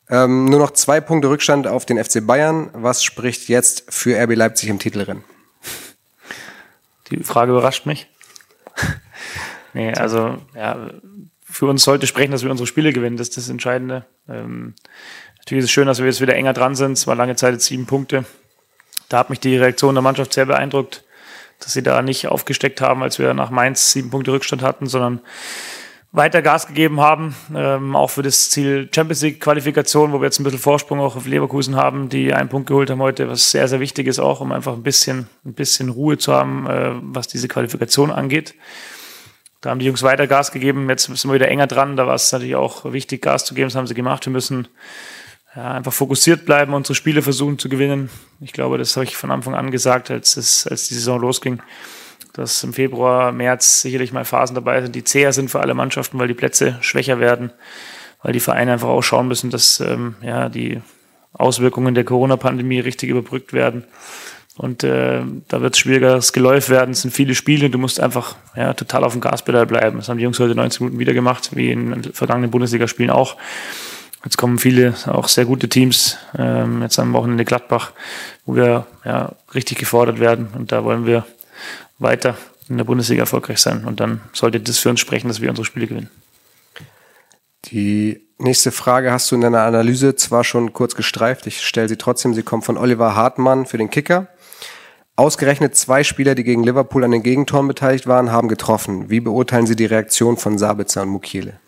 Ähm, 0.09 0.45
nur 0.45 0.59
noch 0.59 0.71
zwei 0.71 1.01
Punkte 1.01 1.29
Rückstand 1.29 1.67
auf 1.67 1.85
den 1.85 2.03
FC 2.03 2.25
Bayern. 2.25 2.69
Was 2.73 3.03
spricht 3.03 3.49
jetzt 3.49 3.91
für 3.93 4.17
RB 4.17 4.35
Leipzig 4.35 4.69
im 4.69 4.79
Titelrennen? 4.79 5.23
Die 7.11 7.23
Frage 7.23 7.51
überrascht 7.51 7.85
mich. 7.85 8.07
nee, 9.73 9.93
also 9.93 10.37
ja, 10.55 10.89
für 11.59 11.65
uns 11.65 11.83
sollte 11.83 12.07
sprechen, 12.07 12.31
dass 12.31 12.43
wir 12.43 12.51
unsere 12.51 12.67
Spiele 12.67 12.93
gewinnen. 12.93 13.17
Das 13.17 13.27
ist 13.27 13.35
das 13.35 13.49
Entscheidende. 13.49 14.05
Ähm, 14.29 14.75
natürlich 15.39 15.63
ist 15.63 15.65
es 15.65 15.71
schön, 15.71 15.87
dass 15.87 15.99
wir 15.99 16.05
jetzt 16.05 16.21
wieder 16.21 16.33
enger 16.33 16.53
dran 16.53 16.73
sind. 16.73 16.93
Es 16.93 17.05
war 17.05 17.15
lange 17.15 17.35
Zeit 17.35 17.51
jetzt 17.51 17.65
sieben 17.65 17.85
Punkte. 17.85 18.23
Da 19.09 19.17
hat 19.19 19.29
mich 19.29 19.41
die 19.41 19.57
Reaktion 19.57 19.93
der 19.93 20.01
Mannschaft 20.01 20.31
sehr 20.31 20.45
beeindruckt, 20.45 21.03
dass 21.59 21.73
sie 21.73 21.83
da 21.83 22.01
nicht 22.01 22.29
aufgesteckt 22.29 22.79
haben, 22.79 23.03
als 23.03 23.19
wir 23.19 23.33
nach 23.33 23.49
Mainz 23.49 23.91
sieben 23.91 24.09
Punkte 24.09 24.31
Rückstand 24.31 24.61
hatten, 24.61 24.87
sondern 24.87 25.19
weiter 26.13 26.41
Gas 26.41 26.65
gegeben 26.65 27.01
haben, 27.01 27.35
ähm, 27.53 27.93
auch 27.93 28.09
für 28.09 28.23
das 28.23 28.51
Ziel 28.51 28.87
Champions 28.95 29.21
League 29.21 29.41
Qualifikation, 29.41 30.13
wo 30.13 30.21
wir 30.21 30.27
jetzt 30.27 30.39
ein 30.39 30.45
bisschen 30.45 30.59
Vorsprung 30.59 31.01
auch 31.01 31.17
auf 31.17 31.27
Leverkusen 31.27 31.75
haben, 31.75 32.07
die 32.07 32.33
einen 32.33 32.47
Punkt 32.47 32.69
geholt 32.69 32.89
haben 32.89 33.01
heute, 33.01 33.27
was 33.27 33.51
sehr, 33.51 33.67
sehr 33.67 33.81
wichtig 33.81 34.07
ist 34.07 34.19
auch, 34.19 34.39
um 34.39 34.53
einfach 34.53 34.75
ein 34.75 34.83
bisschen, 34.83 35.27
ein 35.43 35.55
bisschen 35.55 35.89
Ruhe 35.89 36.17
zu 36.17 36.33
haben, 36.33 36.67
äh, 36.67 36.91
was 37.01 37.27
diese 37.27 37.49
Qualifikation 37.49 38.11
angeht. 38.11 38.55
Da 39.61 39.71
haben 39.71 39.79
die 39.79 39.85
Jungs 39.85 40.03
weiter 40.03 40.27
Gas 40.27 40.51
gegeben, 40.51 40.89
jetzt 40.89 41.03
sind 41.03 41.25
wir 41.25 41.33
wieder 41.33 41.49
enger 41.49 41.67
dran, 41.67 41.97
da 41.97 42.07
war 42.07 42.15
es 42.15 42.31
natürlich 42.31 42.55
auch 42.55 42.91
wichtig, 42.93 43.21
Gas 43.21 43.43
zu 43.43 43.53
geben, 43.53 43.67
das 43.67 43.75
haben 43.75 43.87
sie 43.87 43.93
gemacht. 43.93 44.25
Wir 44.25 44.31
müssen 44.31 44.67
ja, 45.55 45.73
einfach 45.73 45.91
fokussiert 45.91 46.45
bleiben, 46.45 46.73
unsere 46.73 46.95
Spiele 46.95 47.21
versuchen 47.21 47.59
zu 47.59 47.67
gewinnen. 47.67 48.09
Ich 48.39 48.53
glaube, 48.53 48.77
das 48.77 48.95
habe 48.95 49.03
ich 49.03 49.17
von 49.17 49.31
Anfang 49.31 49.55
an 49.55 49.71
gesagt, 49.71 50.11
als, 50.11 50.37
es, 50.37 50.65
als 50.65 50.87
die 50.87 50.93
Saison 50.93 51.19
losging 51.19 51.61
dass 52.33 52.63
im 52.63 52.73
Februar, 52.73 53.31
März 53.31 53.81
sicherlich 53.81 54.13
mal 54.13 54.25
Phasen 54.25 54.55
dabei 54.55 54.81
sind, 54.81 54.95
die 54.95 55.03
zäher 55.03 55.33
sind 55.33 55.49
für 55.49 55.59
alle 55.59 55.73
Mannschaften, 55.73 56.19
weil 56.19 56.27
die 56.27 56.33
Plätze 56.33 56.77
schwächer 56.81 57.19
werden, 57.19 57.51
weil 58.21 58.33
die 58.33 58.39
Vereine 58.39 58.73
einfach 58.73 58.87
auch 58.87 59.01
schauen 59.01 59.27
müssen, 59.27 59.49
dass 59.49 59.79
ähm, 59.79 60.15
ja, 60.21 60.49
die 60.49 60.81
Auswirkungen 61.33 61.95
der 61.95 62.03
Corona-Pandemie 62.03 62.79
richtig 62.79 63.09
überbrückt 63.09 63.53
werden. 63.53 63.85
Und 64.59 64.83
äh, 64.83 65.21
da 65.47 65.61
wird 65.61 65.75
es 65.75 65.79
schwieriger, 65.79 66.15
das 66.15 66.33
Geläuf 66.33 66.67
werden, 66.67 66.91
es 66.91 67.03
sind 67.03 67.11
viele 67.11 67.33
Spiele 67.33 67.67
und 67.67 67.71
du 67.71 67.77
musst 67.77 68.01
einfach 68.01 68.35
ja, 68.57 68.73
total 68.73 69.05
auf 69.05 69.13
dem 69.13 69.21
Gaspedal 69.21 69.65
bleiben. 69.65 69.99
Das 69.99 70.09
haben 70.09 70.17
die 70.17 70.25
Jungs 70.25 70.37
heute 70.37 70.53
90 70.53 70.81
Minuten 70.81 70.99
wieder 70.99 71.13
gemacht, 71.13 71.51
wie 71.55 71.71
in 71.71 72.03
vergangenen 72.11 72.51
Bundesligaspielen 72.51 73.09
auch. 73.09 73.37
Jetzt 74.25 74.35
kommen 74.35 74.59
viele, 74.59 74.95
auch 75.05 75.29
sehr 75.29 75.45
gute 75.45 75.69
Teams, 75.69 76.17
ähm, 76.37 76.81
jetzt 76.81 76.99
am 76.99 77.13
Wochenende 77.13 77.45
Gladbach, 77.45 77.93
wo 78.45 78.57
wir 78.57 78.85
ja, 79.05 79.31
richtig 79.53 79.77
gefordert 79.77 80.19
werden. 80.19 80.49
Und 80.53 80.73
da 80.73 80.83
wollen 80.83 81.05
wir 81.05 81.25
weiter 81.97 82.35
in 82.67 82.75
der 82.75 82.83
Bundesliga 82.83 83.21
erfolgreich 83.21 83.59
sein. 83.59 83.85
Und 83.85 84.01
dann 84.01 84.19
sollte 84.33 84.59
das 84.59 84.77
für 84.77 84.89
uns 84.89 84.99
sprechen, 84.99 85.29
dass 85.29 85.39
wir 85.39 85.49
unsere 85.49 85.63
Spiele 85.63 85.87
gewinnen. 85.87 86.09
Die 87.67 88.19
nächste 88.37 88.73
Frage 88.73 89.13
hast 89.13 89.31
du 89.31 89.35
in 89.35 89.41
deiner 89.41 89.61
Analyse 89.61 90.15
zwar 90.15 90.43
schon 90.43 90.73
kurz 90.73 90.95
gestreift, 90.95 91.47
ich 91.47 91.65
stelle 91.65 91.87
sie 91.87 91.95
trotzdem. 91.95 92.33
Sie 92.33 92.43
kommt 92.43 92.65
von 92.65 92.77
Oliver 92.77 93.15
Hartmann 93.15 93.65
für 93.65 93.77
den 93.77 93.89
Kicker. 93.89 94.27
Ausgerechnet 95.19 95.75
zwei 95.75 96.05
Spieler, 96.05 96.33
die 96.33 96.45
gegen 96.45 96.63
Liverpool 96.63 97.03
an 97.03 97.11
den 97.11 97.23
Gegentoren 97.23 97.67
beteiligt 97.67 98.07
waren, 98.07 98.31
haben 98.31 98.47
getroffen. 98.47 99.09
Wie 99.09 99.19
beurteilen 99.19 99.67
Sie 99.67 99.75
die 99.75 99.85
Reaktion 99.85 100.37
von 100.37 100.57
Sabitzer 100.57 101.01
und 101.01 101.09
Mukiele? 101.09 101.59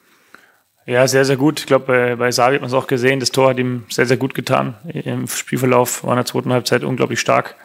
Ja, 0.85 1.05
sehr, 1.05 1.25
sehr 1.25 1.35
gut. 1.35 1.59
Ich 1.59 1.65
glaube, 1.65 1.85
bei, 1.85 2.15
bei 2.15 2.31
Sabi 2.31 2.55
hat 2.55 2.61
man 2.61 2.69
es 2.69 2.73
auch 2.73 2.87
gesehen. 2.87 3.19
Das 3.19 3.31
Tor 3.31 3.49
hat 3.49 3.59
ihm 3.59 3.83
sehr, 3.89 4.05
sehr 4.05 4.15
gut 4.15 4.35
getan. 4.35 4.75
Im 4.85 5.27
Spielverlauf 5.27 6.05
war 6.05 6.11
in 6.13 6.15
der 6.15 6.25
zweiten 6.25 6.53
Halbzeit 6.53 6.85
unglaublich 6.85 7.19
stark. 7.19 7.57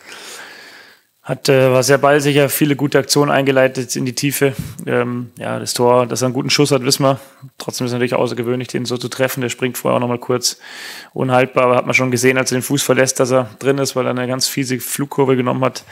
Hat, 1.27 1.49
äh, 1.49 1.73
war 1.73 1.83
sehr 1.83 1.99
ballsicher, 1.99 2.49
viele 2.49 2.77
gute 2.77 3.01
Aktionen 3.01 3.33
eingeleitet 3.33 3.97
in 3.97 4.07
die 4.07 4.15
Tiefe. 4.15 4.55
Ähm, 4.87 5.33
ja, 5.37 5.59
das 5.59 5.75
Tor, 5.75 6.07
dass 6.07 6.23
er 6.23 6.27
einen 6.27 6.35
guten 6.35 6.51
Schuss 6.51 6.71
hat, 6.71 6.85
wissen 6.85 7.03
wir. 7.03 7.19
Trotzdem 7.59 7.85
ist 7.85 7.91
es 7.91 7.95
natürlich 7.95 8.15
außergewöhnlich, 8.15 8.69
den 8.69 8.85
so 8.85 8.97
zu 8.97 9.09
treffen. 9.09 9.41
Der 9.41 9.49
springt 9.49 9.77
vorher 9.77 9.97
auch 9.97 10.01
nochmal 10.01 10.21
kurz 10.21 10.61
unhaltbar, 11.15 11.65
aber 11.65 11.75
hat 11.75 11.85
man 11.85 11.95
schon 11.95 12.13
gesehen, 12.13 12.39
als 12.39 12.53
er 12.53 12.59
den 12.59 12.63
Fuß 12.63 12.81
verlässt, 12.81 13.19
dass 13.19 13.33
er 13.33 13.51
drin 13.59 13.79
ist, 13.79 13.97
weil 13.97 14.07
er 14.07 14.11
eine 14.11 14.29
ganz 14.29 14.47
fiese 14.47 14.79
Flugkurve 14.79 15.35
genommen 15.35 15.65
hat. 15.65 15.83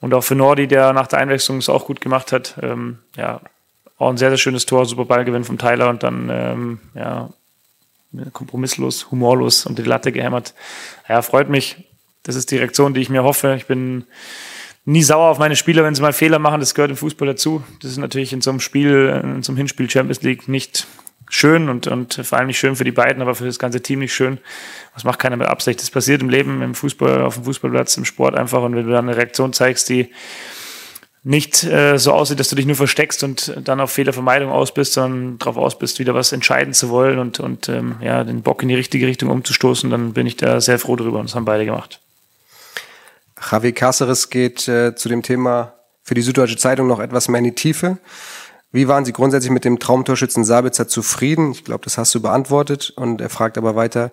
Und 0.00 0.12
auch 0.14 0.22
für 0.22 0.34
Nordi, 0.34 0.66
der 0.66 0.92
nach 0.92 1.06
der 1.06 1.20
Einwechslung 1.20 1.58
es 1.58 1.68
auch 1.68 1.86
gut 1.86 2.00
gemacht 2.00 2.32
hat. 2.32 2.58
Ähm, 2.60 2.98
ja, 3.16 3.42
auch 3.98 4.10
ein 4.10 4.16
sehr, 4.16 4.30
sehr 4.30 4.38
schönes 4.38 4.66
Tor, 4.66 4.84
super 4.84 5.04
Ballgewinn 5.04 5.44
vom 5.44 5.58
Tyler 5.58 5.88
und 5.90 6.02
dann, 6.02 6.28
ähm, 6.28 6.80
ja, 6.96 7.30
kompromisslos, 8.32 9.12
humorlos 9.12 9.64
und 9.64 9.78
die 9.78 9.84
Latte 9.84 10.10
gehämmert. 10.10 10.54
Ja, 11.08 11.22
freut 11.22 11.50
mich. 11.50 11.76
Das 12.24 12.34
ist 12.34 12.50
die 12.50 12.56
Reaktion, 12.56 12.94
die 12.94 13.00
ich 13.00 13.10
mir 13.10 13.22
hoffe. 13.22 13.54
Ich 13.56 13.66
bin 13.66 14.06
nie 14.86 15.02
sauer 15.02 15.30
auf 15.30 15.38
meine 15.38 15.56
Spieler, 15.56 15.84
wenn 15.84 15.94
sie 15.94 16.00
mal 16.00 16.14
Fehler 16.14 16.38
machen. 16.38 16.60
Das 16.60 16.74
gehört 16.74 16.90
im 16.90 16.96
Fußball 16.96 17.28
dazu. 17.28 17.62
Das 17.82 17.90
ist 17.90 17.98
natürlich 17.98 18.32
in 18.32 18.40
so 18.40 18.50
einem 18.50 18.60
Spiel, 18.60 19.20
in 19.22 19.42
so 19.42 19.52
einem 19.52 19.58
Hinspiel 19.58 19.90
Champions 19.90 20.22
League 20.22 20.48
nicht 20.48 20.86
schön 21.28 21.68
und, 21.68 21.88
und 21.88 22.14
vor 22.22 22.38
allem 22.38 22.46
nicht 22.46 22.58
schön 22.58 22.76
für 22.76 22.84
die 22.84 22.92
beiden, 22.92 23.20
aber 23.20 23.34
für 23.34 23.44
das 23.44 23.58
ganze 23.58 23.82
Team 23.82 23.98
nicht 23.98 24.14
schön. 24.14 24.38
Das 24.94 25.04
macht 25.04 25.18
keiner 25.18 25.36
mit 25.36 25.48
Absicht. 25.48 25.80
Das 25.80 25.90
passiert 25.90 26.22
im 26.22 26.30
Leben, 26.30 26.62
im 26.62 26.74
Fußball, 26.74 27.22
auf 27.22 27.34
dem 27.34 27.44
Fußballplatz, 27.44 27.96
im 27.96 28.04
Sport 28.04 28.36
einfach. 28.36 28.62
Und 28.62 28.76
wenn 28.76 28.86
du 28.86 28.92
dann 28.92 29.08
eine 29.08 29.16
Reaktion 29.16 29.52
zeigst, 29.52 29.88
die 29.88 30.08
nicht 31.24 31.64
äh, 31.64 31.98
so 31.98 32.12
aussieht, 32.12 32.38
dass 32.38 32.48
du 32.48 32.54
dich 32.54 32.66
nur 32.66 32.76
versteckst 32.76 33.24
und 33.24 33.52
dann 33.64 33.80
auf 33.80 33.90
Fehlervermeidung 33.90 34.52
aus 34.52 34.72
bist, 34.72 34.92
sondern 34.92 35.38
darauf 35.38 35.56
aus 35.56 35.76
bist, 35.76 35.98
wieder 35.98 36.14
was 36.14 36.30
entscheiden 36.30 36.72
zu 36.72 36.88
wollen 36.88 37.18
und, 37.18 37.40
und 37.40 37.68
ähm, 37.68 37.96
ja, 38.00 38.22
den 38.22 38.42
Bock 38.42 38.62
in 38.62 38.68
die 38.68 38.76
richtige 38.76 39.08
Richtung 39.08 39.30
umzustoßen, 39.30 39.90
dann 39.90 40.12
bin 40.12 40.28
ich 40.28 40.36
da 40.36 40.60
sehr 40.60 40.78
froh 40.78 40.94
drüber 40.94 41.18
und 41.18 41.28
das 41.28 41.34
haben 41.34 41.44
beide 41.44 41.64
gemacht. 41.64 42.00
Javi 43.40 43.70
Cáceres 43.70 44.30
geht 44.30 44.66
äh, 44.68 44.94
zu 44.94 45.08
dem 45.08 45.22
Thema 45.22 45.74
für 46.02 46.14
die 46.14 46.22
Süddeutsche 46.22 46.56
Zeitung 46.56 46.86
noch 46.86 47.00
etwas 47.00 47.28
mehr 47.28 47.38
in 47.38 47.44
die 47.44 47.54
Tiefe. 47.54 47.98
Wie 48.72 48.88
waren 48.88 49.04
Sie 49.04 49.12
grundsätzlich 49.12 49.50
mit 49.50 49.64
dem 49.64 49.78
Traumtorschützen 49.78 50.44
Sabitzer 50.44 50.88
zufrieden? 50.88 51.52
Ich 51.52 51.64
glaube, 51.64 51.84
das 51.84 51.98
hast 51.98 52.14
du 52.14 52.20
beantwortet. 52.20 52.92
Und 52.96 53.20
er 53.20 53.30
fragt 53.30 53.58
aber 53.58 53.74
weiter, 53.74 54.10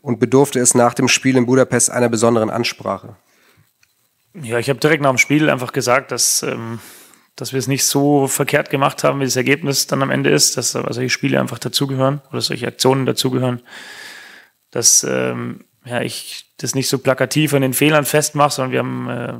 und 0.00 0.20
bedurfte 0.20 0.60
es 0.60 0.74
nach 0.74 0.92
dem 0.94 1.08
Spiel 1.08 1.36
in 1.36 1.46
Budapest 1.46 1.90
einer 1.90 2.10
besonderen 2.10 2.50
Ansprache? 2.50 3.16
Ja, 4.34 4.58
ich 4.58 4.68
habe 4.68 4.78
direkt 4.78 5.02
nach 5.02 5.10
dem 5.10 5.18
Spiel 5.18 5.48
einfach 5.48 5.72
gesagt, 5.72 6.12
dass, 6.12 6.42
ähm, 6.42 6.78
dass 7.36 7.52
wir 7.52 7.58
es 7.58 7.68
nicht 7.68 7.86
so 7.86 8.26
verkehrt 8.26 8.68
gemacht 8.68 9.02
haben, 9.02 9.20
wie 9.20 9.24
das 9.24 9.36
Ergebnis 9.36 9.86
dann 9.86 10.02
am 10.02 10.10
Ende 10.10 10.30
ist, 10.30 10.56
dass 10.56 10.72
solche 10.72 11.08
Spiele 11.08 11.40
einfach 11.40 11.58
dazugehören 11.58 12.20
oder 12.30 12.42
solche 12.42 12.66
Aktionen 12.66 13.06
dazugehören. 13.06 13.62
Dass 14.70 15.04
ähm, 15.08 15.64
ja, 15.84 16.00
ich 16.00 16.46
das 16.58 16.74
nicht 16.74 16.88
so 16.88 16.98
plakativ 16.98 17.52
an 17.54 17.62
den 17.62 17.74
Fehlern 17.74 18.04
festmache, 18.04 18.52
sondern 18.52 18.72
wir 18.72 18.78
haben 18.78 19.10
äh, 19.10 19.34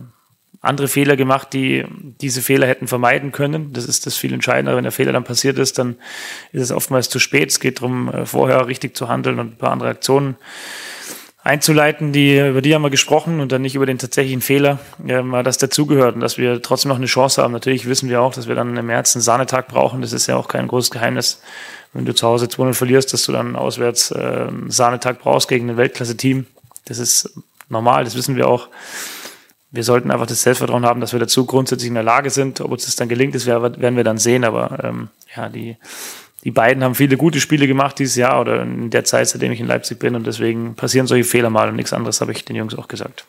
andere 0.60 0.88
Fehler 0.88 1.16
gemacht, 1.16 1.52
die 1.52 1.84
diese 2.20 2.42
Fehler 2.42 2.66
hätten 2.66 2.88
vermeiden 2.88 3.32
können. 3.32 3.72
Das 3.72 3.84
ist 3.84 4.06
das 4.06 4.16
viel 4.16 4.32
entscheidender. 4.32 4.76
Wenn 4.76 4.82
der 4.82 4.92
Fehler 4.92 5.12
dann 5.12 5.24
passiert 5.24 5.58
ist, 5.58 5.78
dann 5.78 5.96
ist 6.52 6.62
es 6.62 6.72
oftmals 6.72 7.08
zu 7.08 7.18
spät. 7.18 7.50
Es 7.50 7.60
geht 7.60 7.80
darum, 7.80 8.12
äh, 8.12 8.26
vorher 8.26 8.66
richtig 8.66 8.96
zu 8.96 9.08
handeln 9.08 9.38
und 9.38 9.54
ein 9.54 9.58
paar 9.58 9.72
andere 9.72 9.90
Aktionen 9.90 10.36
einzuleiten, 11.44 12.12
die, 12.12 12.38
über 12.38 12.62
die 12.62 12.74
haben 12.74 12.82
wir 12.82 12.90
gesprochen 12.90 13.40
und 13.40 13.52
dann 13.52 13.60
nicht 13.60 13.74
über 13.74 13.84
den 13.84 13.98
tatsächlichen 13.98 14.40
Fehler, 14.40 14.78
äh, 15.06 15.42
das 15.42 15.58
dazugehört 15.58 16.14
und 16.14 16.22
dass 16.22 16.38
wir 16.38 16.62
trotzdem 16.62 16.88
noch 16.88 16.96
eine 16.96 17.06
Chance 17.06 17.42
haben. 17.42 17.52
Natürlich 17.52 17.86
wissen 17.86 18.08
wir 18.08 18.22
auch, 18.22 18.32
dass 18.32 18.48
wir 18.48 18.54
dann 18.54 18.76
im 18.76 18.86
März 18.86 19.14
einen 19.14 19.22
Sahnetag 19.22 19.68
brauchen. 19.68 20.00
Das 20.00 20.12
ist 20.12 20.26
ja 20.26 20.36
auch 20.36 20.48
kein 20.48 20.66
großes 20.66 20.90
Geheimnis. 20.90 21.42
Wenn 21.94 22.04
du 22.04 22.14
zu 22.14 22.26
Hause 22.26 22.46
2-0 22.46 22.74
verlierst, 22.74 23.12
dass 23.12 23.24
du 23.24 23.32
dann 23.32 23.56
auswärts 23.56 24.10
äh, 24.10 24.48
Sahnetag 24.68 25.20
brauchst 25.20 25.48
gegen 25.48 25.70
ein 25.70 25.76
Weltklasse-Team. 25.76 26.46
Das 26.86 26.98
ist 26.98 27.32
normal, 27.68 28.04
das 28.04 28.16
wissen 28.16 28.36
wir 28.36 28.48
auch. 28.48 28.68
Wir 29.70 29.84
sollten 29.84 30.10
einfach 30.10 30.26
das 30.26 30.42
Selbstvertrauen 30.42 30.84
haben, 30.84 31.00
dass 31.00 31.12
wir 31.12 31.20
dazu 31.20 31.46
grundsätzlich 31.46 31.88
in 31.88 31.94
der 31.94 32.02
Lage 32.02 32.30
sind. 32.30 32.60
Ob 32.60 32.72
uns 32.72 32.84
das 32.84 32.96
dann 32.96 33.08
gelingt, 33.08 33.34
das 33.34 33.46
werden 33.46 33.96
wir 33.96 34.04
dann 34.04 34.18
sehen. 34.18 34.44
Aber 34.44 34.78
ähm, 34.84 35.08
ja, 35.36 35.48
die, 35.48 35.76
die 36.44 36.50
beiden 36.50 36.84
haben 36.84 36.94
viele 36.94 37.16
gute 37.16 37.40
Spiele 37.40 37.66
gemacht 37.66 37.98
dieses 37.98 38.16
Jahr 38.16 38.40
oder 38.40 38.62
in 38.62 38.90
der 38.90 39.04
Zeit, 39.04 39.28
seitdem 39.28 39.50
ich 39.50 39.60
in 39.60 39.66
Leipzig 39.66 39.98
bin. 39.98 40.14
Und 40.14 40.26
deswegen 40.26 40.74
passieren 40.74 41.06
solche 41.06 41.24
Fehler 41.24 41.50
mal 41.50 41.68
und 41.68 41.76
nichts 41.76 41.92
anderes 41.92 42.20
habe 42.20 42.32
ich 42.32 42.44
den 42.44 42.54
Jungs 42.56 42.76
auch 42.76 42.86
gesagt. 42.86 43.24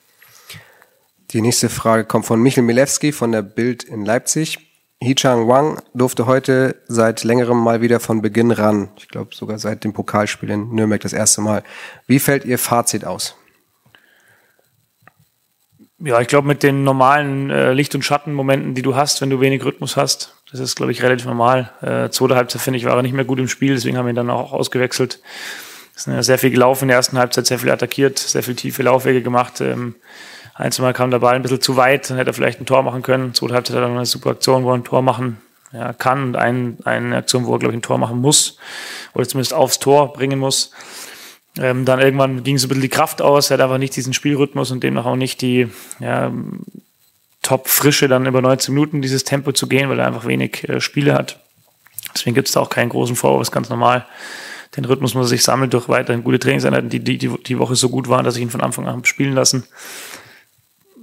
Die 1.32 1.42
nächste 1.42 1.70
Frage 1.70 2.06
kommt 2.06 2.26
von 2.26 2.40
Michel 2.42 2.64
Milewski 2.64 3.12
von 3.12 3.32
der 3.32 3.42
Bild 3.42 3.84
in 3.84 4.06
Leipzig. 4.06 4.60
Hichang 5.06 5.48
Wang 5.48 5.82
durfte 5.94 6.26
heute 6.26 6.76
seit 6.88 7.24
längerem 7.24 7.58
mal 7.58 7.82
wieder 7.82 8.00
von 8.00 8.22
Beginn 8.22 8.52
ran. 8.52 8.90
Ich 8.98 9.08
glaube 9.08 9.34
sogar 9.34 9.60
seit 9.60 9.84
dem 9.84 9.94
Pokalspiel 9.94 10.50
in 10.50 10.74
Nürnberg 10.74 11.02
das 11.02 11.14
erste 11.14 11.42
Mal. 11.42 11.64
Wie 12.08 12.20
fällt 12.20 12.44
Ihr 12.44 12.60
Fazit 12.60 13.06
aus? 13.06 13.36
Ja, 16.00 16.20
ich 16.20 16.28
glaube, 16.28 16.48
mit 16.48 16.62
den 16.62 16.84
normalen 16.84 17.50
äh, 17.50 17.72
Licht- 17.72 17.96
und 17.96 18.04
Schattenmomenten, 18.04 18.74
die 18.74 18.82
du 18.82 18.96
hast, 18.96 19.22
wenn 19.22 19.30
du 19.30 19.40
wenig 19.40 19.64
Rhythmus 19.64 19.96
hast, 19.96 20.36
das 20.52 20.60
ist, 20.60 20.76
glaube 20.76 20.92
ich, 20.92 21.02
relativ 21.02 21.26
normal. 21.26 21.72
Äh, 21.82 22.10
zweite 22.10 22.36
Halbzeit, 22.36 22.62
finde 22.62 22.78
ich, 22.78 22.86
war 22.86 22.96
er 22.96 23.02
nicht 23.02 23.14
mehr 23.14 23.26
gut 23.26 23.40
im 23.40 23.48
Spiel, 23.48 23.76
deswegen 23.76 23.98
haben 23.98 24.06
wir 24.06 24.14
ihn 24.14 24.18
dann 24.18 24.30
auch 24.30 24.52
ausgewechselt. 24.52 25.22
Es 25.96 26.06
ist 26.06 26.26
sehr 26.26 26.38
viel 26.38 26.52
gelaufen 26.52 26.84
in 26.84 26.88
der 26.90 26.98
ersten 26.98 27.18
Halbzeit, 27.18 27.46
sehr 27.46 27.60
viel 27.60 27.72
attackiert, 27.72 28.20
sehr 28.20 28.44
viel 28.44 28.56
tiefe 28.56 28.84
Laufwege 28.84 29.22
gemacht. 29.22 29.62
Ähm, 29.62 29.96
ein, 30.56 30.72
kam 30.94 31.12
der 31.12 31.20
Ball 31.20 31.36
ein 31.36 31.42
bisschen 31.42 31.62
zu 31.62 31.76
weit, 31.76 32.10
dann 32.10 32.18
hätte 32.18 32.32
er 32.32 32.34
vielleicht 32.34 32.62
ein 32.62 32.66
Tor 32.66 32.82
machen 32.82 33.02
können. 33.02 33.34
Zweite 33.34 33.54
Halbzeit 33.54 33.76
hat 33.76 33.84
er 33.84 33.90
eine 33.90 34.06
super 34.06 34.32
Aktion, 34.32 34.64
wo 34.64 34.72
er 34.72 34.76
ein 34.76 34.86
Tor 34.86 35.02
machen 35.02 35.42
ja, 35.74 35.92
kann 35.94 36.24
und 36.24 36.36
ein, 36.38 36.78
eine 36.86 37.18
Aktion, 37.18 37.46
wo 37.46 37.54
er, 37.54 37.60
glaube 37.60 37.74
ich, 37.74 37.80
ein 37.80 37.82
Tor 37.82 37.98
machen 37.98 38.20
muss 38.22 38.58
oder 39.14 39.28
zumindest 39.28 39.54
aufs 39.54 39.80
Tor 39.80 40.14
bringen 40.14 40.40
muss. 40.40 40.72
Ähm, 41.58 41.86
dann 41.86 42.00
irgendwann 42.00 42.44
ging 42.44 42.58
so 42.58 42.66
ein 42.66 42.70
bisschen 42.70 42.82
die 42.82 42.90
Kraft 42.90 43.22
aus, 43.22 43.50
er 43.50 43.56
hat 43.58 43.64
einfach 43.64 43.78
nicht 43.78 43.96
diesen 43.96 44.14
Spielrhythmus 44.14 44.72
und 44.72 44.84
demnach 44.84 45.06
auch 45.06 45.16
nicht 45.16 45.42
die 45.42 45.68
ja, 46.00 46.32
Top-Frische, 47.42 48.08
dann 48.08 48.26
über 48.26 48.42
19 48.42 48.74
Minuten 48.74 49.02
dieses 49.02 49.24
Tempo 49.24 49.52
zu 49.52 49.68
gehen, 49.68 49.90
weil 49.90 50.00
er 50.00 50.08
einfach 50.08 50.26
wenig 50.26 50.68
äh, 50.68 50.80
Spiele 50.80 51.14
hat. 51.14 51.40
Deswegen 52.14 52.34
gibt 52.34 52.48
es 52.48 52.54
da 52.54 52.62
auch 52.62 52.70
keinen 52.70 52.90
großen 52.90 53.16
Vorwurf, 53.16 53.42
ist 53.42 53.52
ganz 53.52 53.70
normal. 53.70 54.06
Den 54.76 54.86
Rhythmus 54.86 55.14
muss 55.14 55.28
er 55.28 55.30
sich 55.30 55.44
sammeln 55.44 55.70
durch 55.70 55.88
weiterhin 55.88 56.24
gute 56.24 56.40
Trainingseinheiten, 56.40 56.90
die, 56.90 57.00
die, 57.00 57.18
die 57.18 57.60
Woche 57.60 57.76
so 57.76 57.90
gut 57.90 58.10
waren, 58.10 58.26
dass 58.26 58.36
ich 58.36 58.42
ihn 58.42 58.50
von 58.50 58.62
Anfang 58.62 58.88
an 58.88 59.06
spielen 59.06 59.34
lassen. 59.34 59.66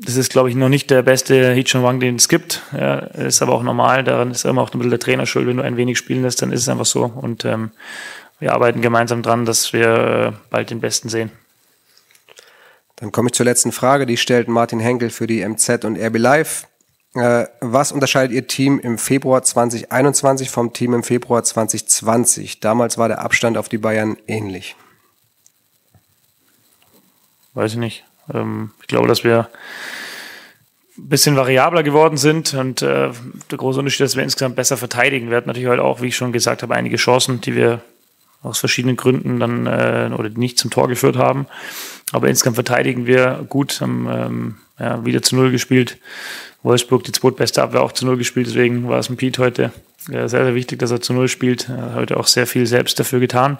Das 0.04 0.16
ist, 0.16 0.30
glaube 0.30 0.50
ich, 0.50 0.56
noch 0.56 0.68
nicht 0.68 0.90
der 0.90 1.02
beste 1.02 1.52
Hichon 1.52 1.84
Wang, 1.84 2.00
den 2.00 2.16
es 2.16 2.28
gibt. 2.28 2.62
Ja, 2.72 2.96
ist 2.98 3.40
aber 3.40 3.52
auch 3.52 3.62
normal. 3.62 4.02
Daran 4.02 4.32
ist 4.32 4.44
immer 4.44 4.62
auch 4.62 4.72
ein 4.72 4.78
bisschen 4.78 4.90
der 4.90 4.98
Trainer 4.98 5.26
schuld. 5.26 5.46
Wenn 5.46 5.58
du 5.58 5.62
ein 5.62 5.76
wenig 5.76 5.96
spielen 5.96 6.22
lässt, 6.22 6.42
dann 6.42 6.50
ist 6.50 6.62
es 6.62 6.68
einfach 6.68 6.86
so. 6.86 7.04
Und 7.04 7.44
ähm, 7.44 7.70
wir 8.40 8.52
arbeiten 8.52 8.82
gemeinsam 8.82 9.22
dran, 9.22 9.44
dass 9.44 9.72
wir 9.72 9.88
äh, 9.88 10.32
bald 10.50 10.70
den 10.70 10.80
Besten 10.80 11.08
sehen. 11.08 11.30
Dann 12.96 13.12
komme 13.12 13.28
ich 13.28 13.34
zur 13.34 13.46
letzten 13.46 13.70
Frage, 13.70 14.06
die 14.06 14.16
stellt 14.16 14.48
Martin 14.48 14.80
Henkel 14.80 15.10
für 15.10 15.26
die 15.26 15.46
MZ 15.46 15.84
und 15.84 15.96
RB 15.96 16.18
Live. 16.18 16.66
Äh, 17.14 17.46
was 17.60 17.92
unterscheidet 17.92 18.32
Ihr 18.32 18.46
Team 18.46 18.80
im 18.80 18.98
Februar 18.98 19.42
2021 19.42 20.50
vom 20.50 20.72
Team 20.72 20.94
im 20.94 21.02
Februar 21.02 21.44
2020? 21.44 22.58
Damals 22.60 22.98
war 22.98 23.08
der 23.08 23.20
Abstand 23.20 23.56
auf 23.58 23.68
die 23.68 23.78
Bayern 23.78 24.16
ähnlich. 24.26 24.74
Weiß 27.54 27.72
ich 27.72 27.78
nicht. 27.78 28.04
Ähm, 28.32 28.70
ich 28.80 28.88
glaube, 28.88 29.08
dass 29.08 29.24
wir 29.24 29.48
ein 30.98 31.08
bisschen 31.08 31.36
variabler 31.36 31.82
geworden 31.82 32.16
sind 32.16 32.54
und 32.54 32.82
äh, 32.82 33.10
der 33.50 33.58
große 33.58 33.78
Unterschied 33.78 34.00
ist, 34.00 34.12
dass 34.12 34.16
wir 34.16 34.24
insgesamt 34.24 34.56
besser 34.56 34.76
verteidigen. 34.76 35.30
Wir 35.30 35.38
hatten 35.38 35.48
natürlich 35.48 35.68
heute 35.68 35.82
auch, 35.82 36.02
wie 36.02 36.08
ich 36.08 36.16
schon 36.16 36.32
gesagt 36.32 36.62
habe, 36.62 36.74
einige 36.74 36.96
Chancen, 36.96 37.40
die 37.40 37.54
wir 37.54 37.80
aus 38.42 38.58
verschiedenen 38.58 38.96
Gründen 38.96 39.40
dann 39.40 39.66
äh, 39.66 40.10
oder 40.16 40.28
nicht 40.28 40.58
zum 40.58 40.70
Tor 40.70 40.88
geführt 40.88 41.16
haben. 41.16 41.46
Aber 42.12 42.28
insgesamt 42.28 42.56
verteidigen 42.56 43.06
wir 43.06 43.46
gut, 43.48 43.80
haben 43.80 44.08
ähm, 44.10 44.56
ja, 44.78 45.04
wieder 45.04 45.22
zu 45.22 45.36
Null 45.36 45.50
gespielt. 45.50 45.98
Wolfsburg 46.62 47.04
die 47.04 47.12
zweitbeste 47.12 47.62
Abwehr 47.62 47.82
auch 47.82 47.92
zu 47.92 48.04
Null 48.04 48.18
gespielt, 48.18 48.46
deswegen 48.46 48.88
war 48.88 48.98
es 48.98 49.08
ein 49.08 49.16
Piet 49.16 49.38
heute 49.38 49.72
ja, 50.08 50.28
sehr, 50.28 50.44
sehr 50.44 50.54
wichtig, 50.54 50.78
dass 50.78 50.90
er 50.90 51.00
zu 51.00 51.12
Null 51.12 51.28
spielt. 51.28 51.68
Er 51.68 51.82
hat 51.82 51.94
heute 51.94 52.16
auch 52.16 52.26
sehr 52.26 52.46
viel 52.46 52.66
selbst 52.66 52.98
dafür 52.98 53.20
getan. 53.20 53.58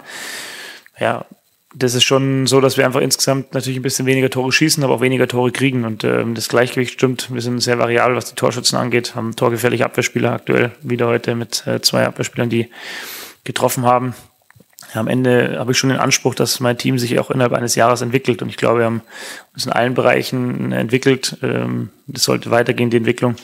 Ja, 0.98 1.24
das 1.74 1.94
ist 1.94 2.04
schon 2.04 2.46
so, 2.46 2.60
dass 2.60 2.76
wir 2.76 2.84
einfach 2.84 3.00
insgesamt 3.00 3.54
natürlich 3.54 3.78
ein 3.78 3.82
bisschen 3.82 4.06
weniger 4.06 4.30
Tore 4.30 4.52
schießen, 4.52 4.84
aber 4.84 4.94
auch 4.94 5.00
weniger 5.00 5.26
Tore 5.26 5.52
kriegen. 5.52 5.84
Und 5.84 6.04
ähm, 6.04 6.34
das 6.34 6.48
Gleichgewicht 6.48 6.92
stimmt. 6.92 7.32
Wir 7.32 7.40
sind 7.40 7.60
sehr 7.60 7.78
variabel, 7.78 8.16
was 8.16 8.26
die 8.26 8.34
Torschützen 8.34 8.78
angeht, 8.78 9.14
haben 9.14 9.36
torgefährliche 9.36 9.84
Abwehrspieler 9.84 10.32
aktuell 10.32 10.72
wieder 10.82 11.06
heute 11.06 11.34
mit 11.34 11.66
äh, 11.66 11.80
zwei 11.80 12.06
Abwehrspielern, 12.06 12.50
die 12.50 12.68
getroffen 13.44 13.84
haben 13.84 14.14
am 14.94 15.08
Ende 15.08 15.56
habe 15.58 15.72
ich 15.72 15.78
schon 15.78 15.90
den 15.90 15.98
Anspruch, 15.98 16.34
dass 16.34 16.60
mein 16.60 16.78
Team 16.78 16.98
sich 16.98 17.18
auch 17.18 17.30
innerhalb 17.30 17.52
eines 17.52 17.74
Jahres 17.74 18.02
entwickelt. 18.02 18.42
Und 18.42 18.48
ich 18.48 18.56
glaube, 18.56 18.80
wir 18.80 18.86
haben 18.86 19.02
uns 19.54 19.66
in 19.66 19.72
allen 19.72 19.94
Bereichen 19.94 20.72
entwickelt. 20.72 21.38
Ähm, 21.42 21.90
das 22.06 22.24
sollte 22.24 22.50
weitergehen, 22.50 22.90
die 22.90 22.98
Entwicklung. 22.98 23.36